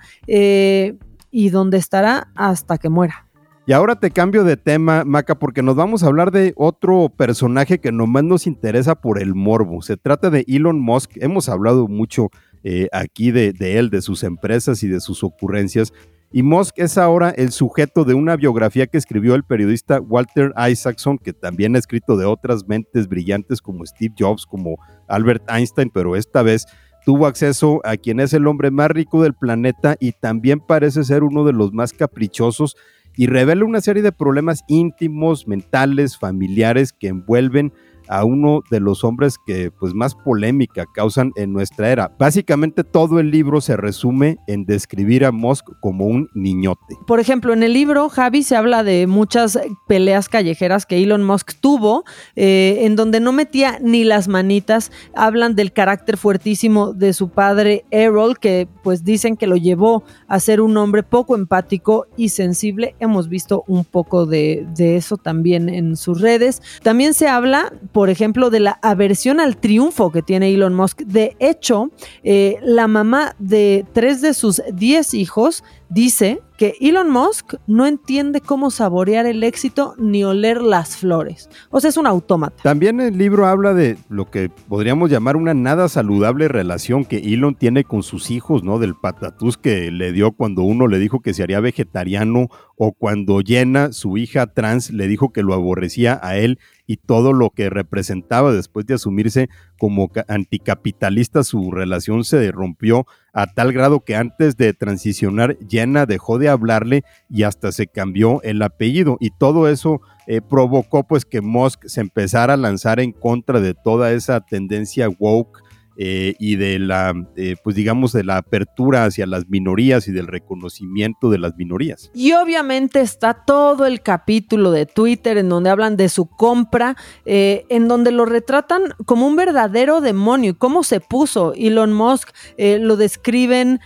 Y 1.30 1.48
donde 1.50 1.78
estará 1.78 2.28
hasta 2.34 2.78
que 2.78 2.88
muera. 2.88 3.24
Y 3.66 3.72
ahora 3.72 3.96
te 3.96 4.10
cambio 4.10 4.44
de 4.44 4.58
tema, 4.58 5.04
Maca, 5.04 5.38
porque 5.38 5.62
nos 5.62 5.74
vamos 5.74 6.02
a 6.02 6.06
hablar 6.06 6.30
de 6.30 6.52
otro 6.54 7.08
personaje 7.08 7.78
que 7.78 7.92
nomás 7.92 8.22
nos 8.22 8.46
interesa 8.46 8.94
por 8.94 9.22
el 9.22 9.34
morbo. 9.34 9.80
Se 9.80 9.96
trata 9.96 10.28
de 10.28 10.44
Elon 10.46 10.78
Musk. 10.80 11.12
Hemos 11.16 11.48
hablado 11.48 11.88
mucho 11.88 12.28
eh, 12.62 12.88
aquí 12.92 13.30
de, 13.30 13.54
de, 13.54 13.78
él, 13.78 13.88
de 13.88 14.02
sus 14.02 14.22
empresas 14.22 14.82
y 14.82 14.88
de 14.88 15.00
sus 15.00 15.24
ocurrencias. 15.24 15.94
Y 16.30 16.42
Musk 16.42 16.74
es 16.78 16.98
ahora 16.98 17.30
el 17.30 17.52
sujeto 17.52 18.04
de 18.04 18.12
una 18.12 18.36
biografía 18.36 18.86
que 18.86 18.98
escribió 18.98 19.34
el 19.34 19.44
periodista 19.44 20.00
Walter 20.00 20.52
Isaacson, 20.56 21.16
que 21.16 21.32
también 21.32 21.74
ha 21.74 21.78
escrito 21.78 22.16
de 22.16 22.26
otras 22.26 22.66
mentes 22.66 23.08
brillantes 23.08 23.62
como 23.62 23.86
Steve 23.86 24.12
Jobs, 24.18 24.44
como 24.44 24.76
Albert 25.08 25.48
Einstein, 25.48 25.90
pero 25.94 26.16
esta 26.16 26.42
vez 26.42 26.66
tuvo 27.04 27.26
acceso 27.26 27.80
a 27.84 27.96
quien 27.96 28.20
es 28.20 28.32
el 28.32 28.46
hombre 28.46 28.70
más 28.70 28.90
rico 28.90 29.23
del 29.23 29.34
planeta 29.34 29.96
y 30.00 30.12
también 30.12 30.61
parece 30.61 31.04
ser 31.04 31.23
uno 31.23 31.44
de 31.44 31.52
los 31.52 31.73
más 31.73 31.92
caprichosos 31.92 32.76
y 33.16 33.26
revela 33.26 33.64
una 33.64 33.80
serie 33.80 34.02
de 34.02 34.12
problemas 34.12 34.64
íntimos, 34.66 35.46
mentales, 35.46 36.18
familiares 36.18 36.92
que 36.92 37.08
envuelven 37.08 37.73
a 38.08 38.25
uno 38.25 38.62
de 38.70 38.80
los 38.80 39.04
hombres 39.04 39.37
que 39.44 39.70
pues 39.70 39.94
más 39.94 40.14
polémica 40.14 40.87
causan 40.92 41.32
en 41.37 41.52
nuestra 41.52 41.90
era. 41.90 42.14
Básicamente 42.18 42.84
todo 42.84 43.20
el 43.20 43.30
libro 43.30 43.61
se 43.61 43.76
resume 43.76 44.38
en 44.46 44.64
describir 44.64 45.25
a 45.25 45.32
Musk 45.32 45.68
como 45.80 46.06
un 46.06 46.28
niñote. 46.34 46.96
Por 47.06 47.20
ejemplo, 47.20 47.52
en 47.52 47.62
el 47.62 47.73
libro 47.73 48.08
Javi 48.08 48.42
se 48.42 48.56
habla 48.56 48.82
de 48.82 49.06
muchas 49.06 49.58
peleas 49.87 50.28
callejeras 50.28 50.87
que 50.87 51.02
Elon 51.02 51.23
Musk 51.23 51.52
tuvo, 51.61 52.04
eh, 52.37 52.78
en 52.82 52.96
donde 52.96 53.20
no 53.20 53.32
metía 53.32 53.78
ni 53.80 54.04
las 54.04 54.28
manitas. 54.28 54.92
Hablan 55.14 55.54
del 55.54 55.73
carácter 55.73 56.16
fuertísimo 56.16 56.92
de 56.92 57.12
su 57.12 57.28
padre 57.28 57.84
Errol, 57.90 58.38
que 58.38 58.68
pues 58.82 59.04
dicen 59.04 59.37
que 59.37 59.46
lo 59.46 59.56
llevó 59.56 60.04
a 60.28 60.40
ser 60.40 60.61
un 60.61 60.76
hombre 60.76 61.02
poco 61.02 61.34
empático 61.34 62.06
y 62.16 62.30
sensible. 62.30 62.94
Hemos 63.00 63.28
visto 63.28 63.64
un 63.66 63.84
poco 63.84 64.26
de, 64.26 64.66
de 64.75 64.96
eso 64.96 65.16
también 65.16 65.68
en 65.68 65.96
sus 65.96 66.20
redes. 66.20 66.62
También 66.82 67.14
se 67.14 67.28
habla 67.28 67.73
por 67.94 68.10
ejemplo, 68.10 68.50
de 68.50 68.58
la 68.58 68.80
aversión 68.82 69.38
al 69.38 69.56
triunfo 69.56 70.10
que 70.10 70.20
tiene 70.20 70.52
Elon 70.52 70.74
Musk. 70.74 71.02
De 71.02 71.36
hecho, 71.38 71.92
eh, 72.24 72.56
la 72.60 72.88
mamá 72.88 73.36
de 73.38 73.86
tres 73.92 74.20
de 74.20 74.34
sus 74.34 74.60
diez 74.72 75.14
hijos 75.14 75.62
dice 75.94 76.42
que 76.58 76.74
Elon 76.80 77.10
Musk 77.10 77.54
no 77.66 77.86
entiende 77.86 78.40
cómo 78.40 78.70
saborear 78.70 79.26
el 79.26 79.42
éxito 79.42 79.94
ni 79.98 80.24
oler 80.24 80.60
las 80.60 80.96
flores. 80.96 81.48
O 81.70 81.80
sea, 81.80 81.90
es 81.90 81.96
un 81.96 82.06
autómata. 82.06 82.62
También 82.62 83.00
el 83.00 83.16
libro 83.16 83.46
habla 83.46 83.74
de 83.74 83.96
lo 84.08 84.30
que 84.30 84.50
podríamos 84.68 85.10
llamar 85.10 85.36
una 85.36 85.54
nada 85.54 85.88
saludable 85.88 86.48
relación 86.48 87.04
que 87.04 87.18
Elon 87.18 87.54
tiene 87.54 87.84
con 87.84 88.02
sus 88.02 88.30
hijos, 88.30 88.62
¿no? 88.62 88.78
Del 88.78 88.94
patatús 88.94 89.56
que 89.56 89.90
le 89.90 90.12
dio 90.12 90.32
cuando 90.32 90.62
uno 90.62 90.86
le 90.86 90.98
dijo 90.98 91.20
que 91.20 91.34
se 91.34 91.42
haría 91.42 91.60
vegetariano 91.60 92.48
o 92.76 92.92
cuando 92.92 93.40
Jenna, 93.44 93.92
su 93.92 94.16
hija 94.16 94.46
trans, 94.46 94.90
le 94.90 95.06
dijo 95.06 95.32
que 95.32 95.42
lo 95.42 95.54
aborrecía 95.54 96.18
a 96.22 96.36
él 96.36 96.58
y 96.86 96.98
todo 96.98 97.32
lo 97.32 97.50
que 97.50 97.70
representaba 97.70 98.52
después 98.52 98.86
de 98.86 98.94
asumirse 98.94 99.48
como 99.84 100.10
anticapitalista, 100.28 101.44
su 101.44 101.70
relación 101.70 102.24
se 102.24 102.50
rompió 102.50 103.06
a 103.34 103.46
tal 103.46 103.70
grado 103.70 104.00
que 104.00 104.16
antes 104.16 104.56
de 104.56 104.72
transicionar, 104.72 105.58
Jenna 105.68 106.06
dejó 106.06 106.38
de 106.38 106.48
hablarle 106.48 107.04
y 107.28 107.42
hasta 107.42 107.70
se 107.70 107.86
cambió 107.86 108.40
el 108.44 108.62
apellido. 108.62 109.18
Y 109.20 109.28
todo 109.28 109.68
eso 109.68 110.00
eh, 110.26 110.40
provocó 110.40 111.06
pues 111.06 111.26
que 111.26 111.42
Musk 111.42 111.84
se 111.84 112.00
empezara 112.00 112.54
a 112.54 112.56
lanzar 112.56 112.98
en 112.98 113.12
contra 113.12 113.60
de 113.60 113.74
toda 113.74 114.12
esa 114.12 114.40
tendencia 114.40 115.10
woke 115.18 115.60
eh, 115.96 116.34
y 116.38 116.56
de 116.56 116.78
la, 116.78 117.14
eh, 117.36 117.56
pues 117.62 117.76
digamos, 117.76 118.12
de 118.12 118.24
la 118.24 118.38
apertura 118.38 119.04
hacia 119.04 119.26
las 119.26 119.48
minorías 119.48 120.08
y 120.08 120.12
del 120.12 120.26
reconocimiento 120.26 121.30
de 121.30 121.38
las 121.38 121.56
minorías. 121.56 122.10
Y 122.14 122.32
obviamente 122.32 123.00
está 123.00 123.44
todo 123.44 123.86
el 123.86 124.02
capítulo 124.02 124.70
de 124.70 124.86
Twitter 124.86 125.38
en 125.38 125.48
donde 125.48 125.70
hablan 125.70 125.96
de 125.96 126.08
su 126.08 126.26
compra, 126.26 126.96
eh, 127.24 127.64
en 127.68 127.88
donde 127.88 128.10
lo 128.10 128.24
retratan 128.24 128.94
como 129.04 129.26
un 129.26 129.36
verdadero 129.36 130.00
demonio 130.00 130.50
y 130.50 130.54
cómo 130.54 130.82
se 130.82 131.00
puso 131.00 131.52
Elon 131.54 131.92
Musk, 131.92 132.30
lo 132.58 132.96
describen 132.96 133.80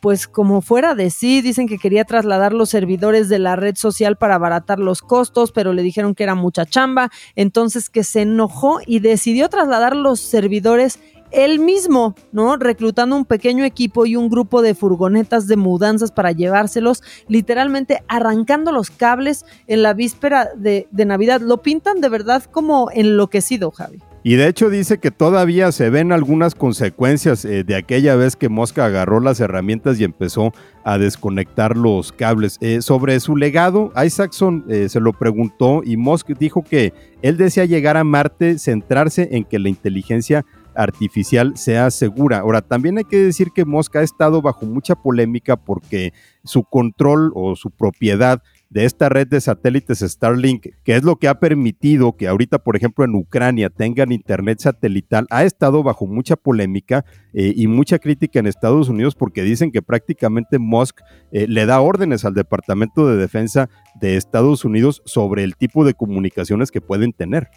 pues 0.00 0.26
como 0.26 0.62
fuera 0.62 0.94
de 0.94 1.10
sí, 1.10 1.42
dicen 1.42 1.68
que 1.68 1.78
quería 1.78 2.04
trasladar 2.04 2.52
los 2.52 2.70
servidores 2.70 3.28
de 3.28 3.38
la 3.38 3.56
red 3.56 3.76
social 3.76 4.16
para 4.16 4.36
abaratar 4.36 4.78
los 4.78 5.02
costos, 5.02 5.52
pero 5.52 5.72
le 5.72 5.82
dijeron 5.82 6.14
que 6.14 6.24
era 6.24 6.34
mucha 6.34 6.64
chamba, 6.66 7.10
entonces 7.36 7.90
que 7.90 8.04
se 8.04 8.22
enojó 8.22 8.80
y 8.86 9.00
decidió 9.00 9.48
trasladar 9.48 9.94
los 9.96 10.20
servidores 10.20 10.98
él 11.30 11.58
mismo, 11.58 12.14
¿no? 12.32 12.56
Reclutando 12.56 13.16
un 13.16 13.24
pequeño 13.24 13.64
equipo 13.64 14.06
y 14.06 14.16
un 14.16 14.28
grupo 14.28 14.62
de 14.62 14.74
furgonetas 14.74 15.46
de 15.46 15.56
mudanzas 15.56 16.12
para 16.12 16.32
llevárselos, 16.32 17.02
literalmente 17.28 18.02
arrancando 18.08 18.72
los 18.72 18.90
cables 18.90 19.44
en 19.66 19.82
la 19.82 19.94
víspera 19.94 20.48
de, 20.56 20.88
Navidad. 20.92 21.40
Lo 21.40 21.62
pintan 21.62 22.00
de 22.00 22.08
verdad 22.08 22.44
como 22.44 22.90
enloquecido, 22.92 23.70
Javi. 23.70 24.00
Y 24.28 24.36
de 24.36 24.46
hecho 24.46 24.68
dice 24.68 24.98
que 24.98 25.10
todavía 25.10 25.72
se 25.72 25.88
ven 25.88 26.12
algunas 26.12 26.54
consecuencias 26.54 27.46
eh, 27.46 27.64
de 27.64 27.74
aquella 27.74 28.14
vez 28.14 28.36
que 28.36 28.50
Mosca 28.50 28.84
agarró 28.84 29.20
las 29.20 29.40
herramientas 29.40 29.98
y 29.98 30.04
empezó 30.04 30.52
a 30.84 30.98
desconectar 30.98 31.78
los 31.78 32.12
cables. 32.12 32.58
Eh, 32.60 32.82
sobre 32.82 33.20
su 33.20 33.36
legado, 33.36 33.90
Isaacson 33.96 34.66
eh, 34.68 34.90
se 34.90 35.00
lo 35.00 35.14
preguntó 35.14 35.80
y 35.82 35.96
Musk 35.96 36.28
dijo 36.38 36.62
que 36.62 36.92
él 37.22 37.38
desea 37.38 37.64
llegar 37.64 37.96
a 37.96 38.04
Marte, 38.04 38.58
centrarse 38.58 39.30
en 39.32 39.44
que 39.44 39.58
la 39.58 39.70
inteligencia 39.70 40.44
artificial 40.74 41.56
sea 41.56 41.90
segura. 41.90 42.40
Ahora, 42.40 42.60
también 42.60 42.98
hay 42.98 43.04
que 43.04 43.16
decir 43.16 43.48
que 43.54 43.64
Mosca 43.64 44.00
ha 44.00 44.02
estado 44.02 44.42
bajo 44.42 44.66
mucha 44.66 44.94
polémica 44.94 45.56
porque 45.56 46.12
su 46.44 46.64
control 46.64 47.32
o 47.34 47.56
su 47.56 47.70
propiedad 47.70 48.42
de 48.70 48.84
esta 48.84 49.08
red 49.08 49.26
de 49.26 49.40
satélites 49.40 50.00
Starlink, 50.00 50.66
que 50.84 50.96
es 50.96 51.02
lo 51.02 51.16
que 51.16 51.28
ha 51.28 51.40
permitido 51.40 52.16
que 52.16 52.28
ahorita, 52.28 52.58
por 52.58 52.76
ejemplo, 52.76 53.04
en 53.04 53.14
Ucrania 53.14 53.70
tengan 53.70 54.12
internet 54.12 54.60
satelital, 54.60 55.26
ha 55.30 55.44
estado 55.44 55.82
bajo 55.82 56.06
mucha 56.06 56.36
polémica 56.36 57.04
eh, 57.32 57.52
y 57.56 57.66
mucha 57.66 57.98
crítica 57.98 58.38
en 58.38 58.46
Estados 58.46 58.88
Unidos 58.88 59.14
porque 59.14 59.42
dicen 59.42 59.72
que 59.72 59.82
prácticamente 59.82 60.58
Musk 60.58 61.00
eh, 61.32 61.46
le 61.48 61.66
da 61.66 61.80
órdenes 61.80 62.24
al 62.24 62.34
Departamento 62.34 63.08
de 63.08 63.16
Defensa 63.16 63.70
de 64.00 64.16
Estados 64.16 64.64
Unidos 64.64 65.02
sobre 65.06 65.44
el 65.44 65.56
tipo 65.56 65.84
de 65.84 65.94
comunicaciones 65.94 66.70
que 66.70 66.80
pueden 66.80 67.12
tener. 67.12 67.48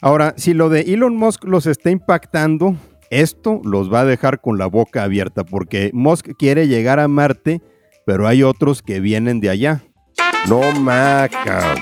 Ahora, 0.00 0.34
si 0.36 0.54
lo 0.54 0.68
de 0.68 0.80
Elon 0.80 1.16
Musk 1.16 1.44
los 1.44 1.66
está 1.66 1.90
impactando, 1.90 2.74
esto 3.10 3.60
los 3.64 3.92
va 3.92 4.00
a 4.00 4.04
dejar 4.04 4.40
con 4.40 4.56
la 4.56 4.66
boca 4.66 5.02
abierta 5.02 5.44
porque 5.44 5.90
Musk 5.92 6.30
quiere 6.38 6.68
llegar 6.68 6.98
a 7.00 7.08
Marte, 7.08 7.60
pero 8.06 8.26
hay 8.26 8.42
otros 8.42 8.82
que 8.82 8.98
vienen 8.98 9.40
de 9.40 9.50
allá. 9.50 9.82
No 10.48 10.72
maca. 10.72 11.74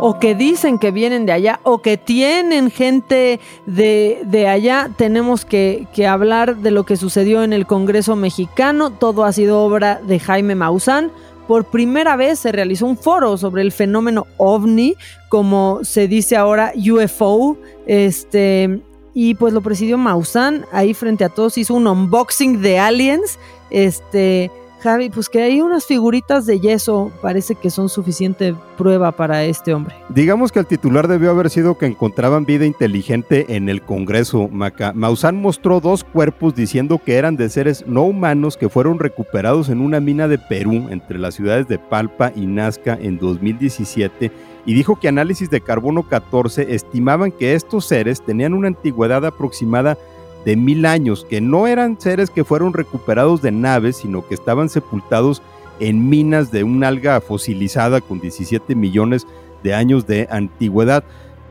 O 0.00 0.18
que 0.18 0.34
dicen 0.34 0.78
que 0.78 0.90
vienen 0.90 1.26
de 1.26 1.32
allá, 1.32 1.60
o 1.62 1.80
que 1.80 1.96
tienen 1.96 2.70
gente 2.70 3.40
de, 3.66 4.22
de 4.24 4.48
allá. 4.48 4.90
Tenemos 4.96 5.44
que, 5.44 5.86
que, 5.92 6.06
hablar 6.06 6.56
de 6.56 6.70
lo 6.70 6.84
que 6.84 6.96
sucedió 6.96 7.42
en 7.42 7.52
el 7.52 7.66
Congreso 7.66 8.16
mexicano. 8.16 8.90
Todo 8.90 9.24
ha 9.24 9.32
sido 9.32 9.60
obra 9.60 10.00
de 10.02 10.18
Jaime 10.18 10.54
Maussan. 10.54 11.12
Por 11.46 11.64
primera 11.64 12.16
vez 12.16 12.38
se 12.38 12.52
realizó 12.52 12.86
un 12.86 12.96
foro 12.96 13.36
sobre 13.36 13.62
el 13.62 13.72
fenómeno 13.72 14.26
ovni, 14.38 14.96
como 15.28 15.80
se 15.82 16.08
dice 16.08 16.36
ahora 16.36 16.72
UFO. 16.74 17.56
Este, 17.86 18.80
y 19.14 19.34
pues 19.34 19.52
lo 19.52 19.60
presidió 19.60 19.98
Maussan. 19.98 20.64
Ahí 20.72 20.94
frente 20.94 21.24
a 21.24 21.28
todos 21.28 21.58
hizo 21.58 21.74
un 21.74 21.86
unboxing 21.86 22.60
de 22.60 22.78
aliens. 22.78 23.38
Este 23.70 24.50
Javi, 24.82 25.10
pues 25.10 25.28
que 25.28 25.40
hay 25.40 25.60
unas 25.60 25.86
figuritas 25.86 26.44
de 26.44 26.58
yeso, 26.58 27.12
parece 27.22 27.54
que 27.54 27.70
son 27.70 27.88
suficiente 27.88 28.52
prueba 28.76 29.12
para 29.12 29.44
este 29.44 29.72
hombre. 29.72 29.94
Digamos 30.08 30.50
que 30.50 30.58
el 30.58 30.66
titular 30.66 31.06
debió 31.06 31.30
haber 31.30 31.50
sido 31.50 31.78
que 31.78 31.86
encontraban 31.86 32.44
vida 32.44 32.66
inteligente 32.66 33.54
en 33.54 33.68
el 33.68 33.82
Congreso. 33.82 34.48
Maca. 34.48 34.92
Maussan 34.92 35.40
mostró 35.40 35.80
dos 35.80 36.02
cuerpos 36.02 36.56
diciendo 36.56 36.98
que 36.98 37.14
eran 37.14 37.36
de 37.36 37.48
seres 37.48 37.86
no 37.86 38.02
humanos 38.02 38.56
que 38.56 38.68
fueron 38.68 38.98
recuperados 38.98 39.68
en 39.68 39.80
una 39.80 40.00
mina 40.00 40.26
de 40.26 40.38
Perú 40.38 40.88
entre 40.90 41.20
las 41.20 41.34
ciudades 41.34 41.68
de 41.68 41.78
Palpa 41.78 42.32
y 42.34 42.46
Nazca 42.46 42.98
en 43.00 43.18
2017 43.18 44.32
y 44.66 44.74
dijo 44.74 44.98
que 44.98 45.08
análisis 45.08 45.50
de 45.50 45.60
carbono 45.60 46.02
14 46.08 46.74
estimaban 46.74 47.30
que 47.32 47.54
estos 47.54 47.86
seres 47.86 48.24
tenían 48.24 48.54
una 48.54 48.68
antigüedad 48.68 49.24
aproximada 49.26 49.94
de 49.94 50.11
mil 50.44 50.86
años, 50.86 51.26
que 51.28 51.40
no 51.40 51.66
eran 51.66 52.00
seres 52.00 52.30
que 52.30 52.44
fueron 52.44 52.72
recuperados 52.72 53.42
de 53.42 53.52
naves, 53.52 53.96
sino 53.96 54.26
que 54.26 54.34
estaban 54.34 54.68
sepultados 54.68 55.42
en 55.80 56.08
minas 56.08 56.50
de 56.50 56.64
un 56.64 56.84
alga 56.84 57.20
fosilizada 57.20 58.00
con 58.00 58.20
17 58.20 58.74
millones 58.74 59.26
de 59.62 59.74
años 59.74 60.06
de 60.06 60.28
antigüedad. 60.30 61.04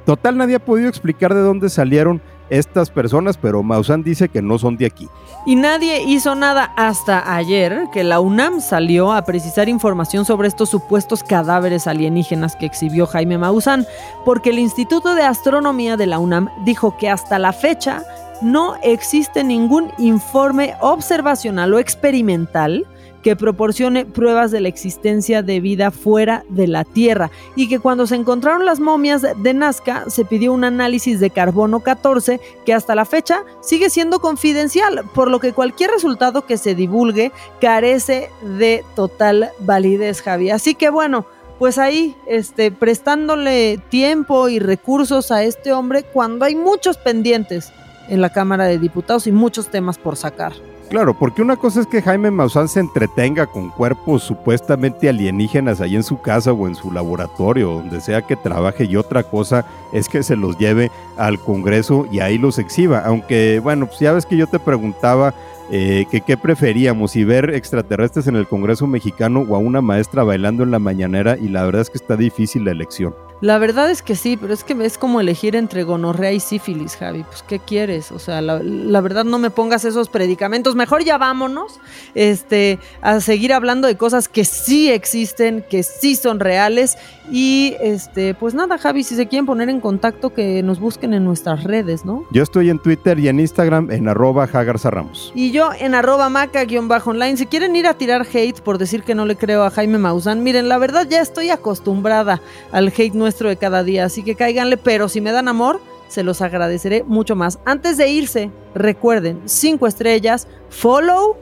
Total, 0.05 0.37
nadie 0.37 0.55
ha 0.55 0.65
podido 0.65 0.89
explicar 0.89 1.33
de 1.33 1.41
dónde 1.41 1.69
salieron 1.69 2.21
estas 2.51 2.91
personas, 2.91 3.37
pero 3.37 3.63
Maussan 3.63 4.03
dice 4.03 4.29
que 4.29 4.41
no 4.41 4.59
son 4.59 4.77
de 4.77 4.85
aquí. 4.85 5.07
Y 5.45 5.55
nadie 5.55 6.03
hizo 6.03 6.35
nada 6.35 6.73
hasta 6.75 7.33
ayer 7.35 7.87
que 7.93 8.03
la 8.03 8.19
UNAM 8.19 8.59
salió 8.61 9.13
a 9.13 9.23
precisar 9.23 9.69
información 9.69 10.25
sobre 10.25 10.49
estos 10.49 10.69
supuestos 10.69 11.23
cadáveres 11.23 11.87
alienígenas 11.87 12.55
que 12.55 12.65
exhibió 12.65 13.07
Jaime 13.07 13.37
Maussan, 13.37 13.87
porque 14.25 14.51
el 14.51 14.59
Instituto 14.59 15.15
de 15.15 15.23
Astronomía 15.23 15.97
de 15.97 16.07
la 16.07 16.19
UNAM 16.19 16.49
dijo 16.65 16.97
que 16.97 17.09
hasta 17.09 17.39
la 17.39 17.53
fecha 17.53 18.03
no 18.41 18.75
existe 18.83 19.43
ningún 19.43 19.91
informe 19.97 20.75
observacional 20.81 21.73
o 21.73 21.79
experimental 21.79 22.85
que 23.23 23.35
proporcione 23.35 24.05
pruebas 24.05 24.51
de 24.51 24.61
la 24.61 24.67
existencia 24.67 25.43
de 25.43 25.59
vida 25.59 25.91
fuera 25.91 26.43
de 26.49 26.67
la 26.67 26.83
Tierra 26.83 27.31
y 27.55 27.69
que 27.69 27.79
cuando 27.79 28.07
se 28.07 28.15
encontraron 28.15 28.65
las 28.65 28.79
momias 28.79 29.21
de 29.21 29.53
Nazca 29.53 30.05
se 30.09 30.25
pidió 30.25 30.53
un 30.53 30.63
análisis 30.63 31.19
de 31.19 31.29
carbono 31.29 31.81
14 31.81 32.39
que 32.65 32.73
hasta 32.73 32.95
la 32.95 33.05
fecha 33.05 33.43
sigue 33.61 33.89
siendo 33.89 34.19
confidencial, 34.19 35.03
por 35.13 35.29
lo 35.29 35.39
que 35.39 35.53
cualquier 35.53 35.91
resultado 35.91 36.45
que 36.45 36.57
se 36.57 36.75
divulgue 36.75 37.31
carece 37.59 38.29
de 38.41 38.83
total 38.95 39.51
validez, 39.59 40.21
Javi. 40.21 40.49
Así 40.49 40.75
que 40.75 40.89
bueno, 40.89 41.25
pues 41.59 41.77
ahí, 41.77 42.15
este, 42.25 42.71
prestándole 42.71 43.79
tiempo 43.89 44.49
y 44.49 44.57
recursos 44.57 45.31
a 45.31 45.43
este 45.43 45.73
hombre 45.73 46.03
cuando 46.03 46.45
hay 46.45 46.55
muchos 46.55 46.97
pendientes 46.97 47.71
en 48.09 48.19
la 48.19 48.31
Cámara 48.31 48.65
de 48.65 48.79
Diputados 48.79 49.27
y 49.27 49.31
muchos 49.31 49.67
temas 49.67 49.99
por 49.99 50.17
sacar. 50.17 50.53
Claro, 50.91 51.13
porque 51.13 51.41
una 51.41 51.55
cosa 51.55 51.79
es 51.79 51.87
que 51.87 52.01
Jaime 52.01 52.31
Maussan 52.31 52.67
se 52.67 52.81
entretenga 52.81 53.47
con 53.47 53.69
cuerpos 53.69 54.23
supuestamente 54.23 55.07
alienígenas 55.07 55.79
ahí 55.79 55.95
en 55.95 56.03
su 56.03 56.19
casa 56.19 56.51
o 56.51 56.67
en 56.67 56.75
su 56.75 56.91
laboratorio, 56.91 57.69
donde 57.69 58.01
sea 58.01 58.23
que 58.23 58.35
trabaje, 58.35 58.83
y 58.83 58.97
otra 58.97 59.23
cosa 59.23 59.65
es 59.93 60.09
que 60.09 60.21
se 60.21 60.35
los 60.35 60.57
lleve 60.57 60.91
al 61.15 61.39
Congreso 61.39 62.07
y 62.11 62.19
ahí 62.19 62.37
los 62.37 62.59
exhiba. 62.59 62.99
Aunque, 63.05 63.61
bueno, 63.63 63.85
pues 63.85 64.01
ya 64.01 64.11
ves 64.11 64.25
que 64.25 64.35
yo 64.35 64.47
te 64.47 64.59
preguntaba 64.59 65.33
eh, 65.71 66.07
que 66.11 66.19
qué 66.19 66.35
preferíamos, 66.35 67.11
si 67.11 67.23
ver 67.23 67.51
extraterrestres 67.51 68.27
en 68.27 68.35
el 68.35 68.45
Congreso 68.45 68.85
mexicano 68.85 69.45
o 69.47 69.55
a 69.55 69.59
una 69.59 69.79
maestra 69.79 70.25
bailando 70.25 70.63
en 70.63 70.71
la 70.71 70.79
mañanera, 70.79 71.37
y 71.37 71.47
la 71.47 71.63
verdad 71.63 71.83
es 71.83 71.89
que 71.89 71.99
está 71.99 72.17
difícil 72.17 72.65
la 72.65 72.71
elección. 72.71 73.15
La 73.41 73.57
verdad 73.57 73.89
es 73.89 74.03
que 74.03 74.15
sí, 74.15 74.37
pero 74.37 74.53
es 74.53 74.63
que 74.63 74.73
es 74.85 74.99
como 74.99 75.19
elegir 75.19 75.55
entre 75.55 75.81
gonorrea 75.83 76.31
y 76.31 76.39
sífilis, 76.39 76.95
Javi. 76.95 77.23
Pues, 77.23 77.43
¿qué 77.43 77.57
quieres? 77.57 78.11
O 78.11 78.19
sea, 78.19 78.39
la, 78.39 79.01
verdad 79.01 79.25
no 79.25 79.39
me 79.39 79.49
pongas 79.49 79.83
esos 79.83 80.09
predicamentos. 80.09 80.75
Mejor 80.75 81.03
ya 81.03 81.17
vámonos 81.17 81.79
este, 82.13 82.77
a 83.01 83.19
seguir 83.19 83.51
hablando 83.51 83.87
de 83.87 83.97
cosas 83.97 84.27
que 84.27 84.45
sí 84.45 84.91
existen, 84.91 85.65
que 85.67 85.81
sí 85.81 86.15
son 86.15 86.39
reales. 86.39 86.97
Y 87.31 87.75
este, 87.81 88.35
pues 88.35 88.53
nada, 88.53 88.77
Javi, 88.77 89.03
si 89.03 89.15
se 89.15 89.27
quieren 89.27 89.47
poner 89.47 89.69
en 89.69 89.79
contacto, 89.79 90.33
que 90.33 90.61
nos 90.61 90.79
busquen 90.79 91.13
en 91.15 91.25
nuestras 91.25 91.63
redes, 91.63 92.05
¿no? 92.05 92.25
Yo 92.31 92.43
estoy 92.43 92.69
en 92.69 92.77
Twitter 92.77 93.17
y 93.17 93.27
en 93.27 93.39
Instagram 93.39 93.89
en 93.89 94.07
arroba 94.07 94.45
Ramos. 94.45 95.31
Y 95.33 95.51
yo 95.51 95.71
en 95.79 95.95
arroba 95.95 96.29
maca-online. 96.29 97.37
Si 97.37 97.47
quieren 97.47 97.75
ir 97.75 97.87
a 97.87 97.95
tirar 97.95 98.27
hate 98.31 98.61
por 98.61 98.77
decir 98.77 99.01
que 99.01 99.15
no 99.15 99.25
le 99.25 99.35
creo 99.35 99.63
a 99.63 99.71
Jaime 99.71 99.97
Maussan, 99.97 100.43
miren, 100.43 100.69
la 100.69 100.77
verdad 100.77 101.07
ya 101.09 101.21
estoy 101.21 101.49
acostumbrada 101.49 102.39
al 102.71 102.89
hate 102.89 103.15
de 103.39 103.57
cada 103.57 103.83
día, 103.83 104.05
así 104.05 104.23
que 104.23 104.35
cáiganle, 104.35 104.77
pero 104.77 105.09
si 105.09 105.21
me 105.21 105.31
dan 105.31 105.47
amor, 105.47 105.81
se 106.07 106.23
los 106.23 106.41
agradeceré 106.41 107.03
mucho 107.03 107.35
más. 107.35 107.59
Antes 107.65 107.97
de 107.97 108.09
irse, 108.09 108.51
recuerden, 108.75 109.41
cinco 109.45 109.87
estrellas, 109.87 110.47
follow 110.69 111.37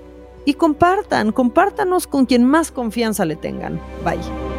y 0.45 0.54
compartan, 0.54 1.32
compártanos 1.32 2.08
con 2.08 2.25
quien 2.25 2.45
más 2.45 2.71
confianza 2.71 3.25
le 3.25 3.36
tengan. 3.36 3.80
Bye. 4.04 4.59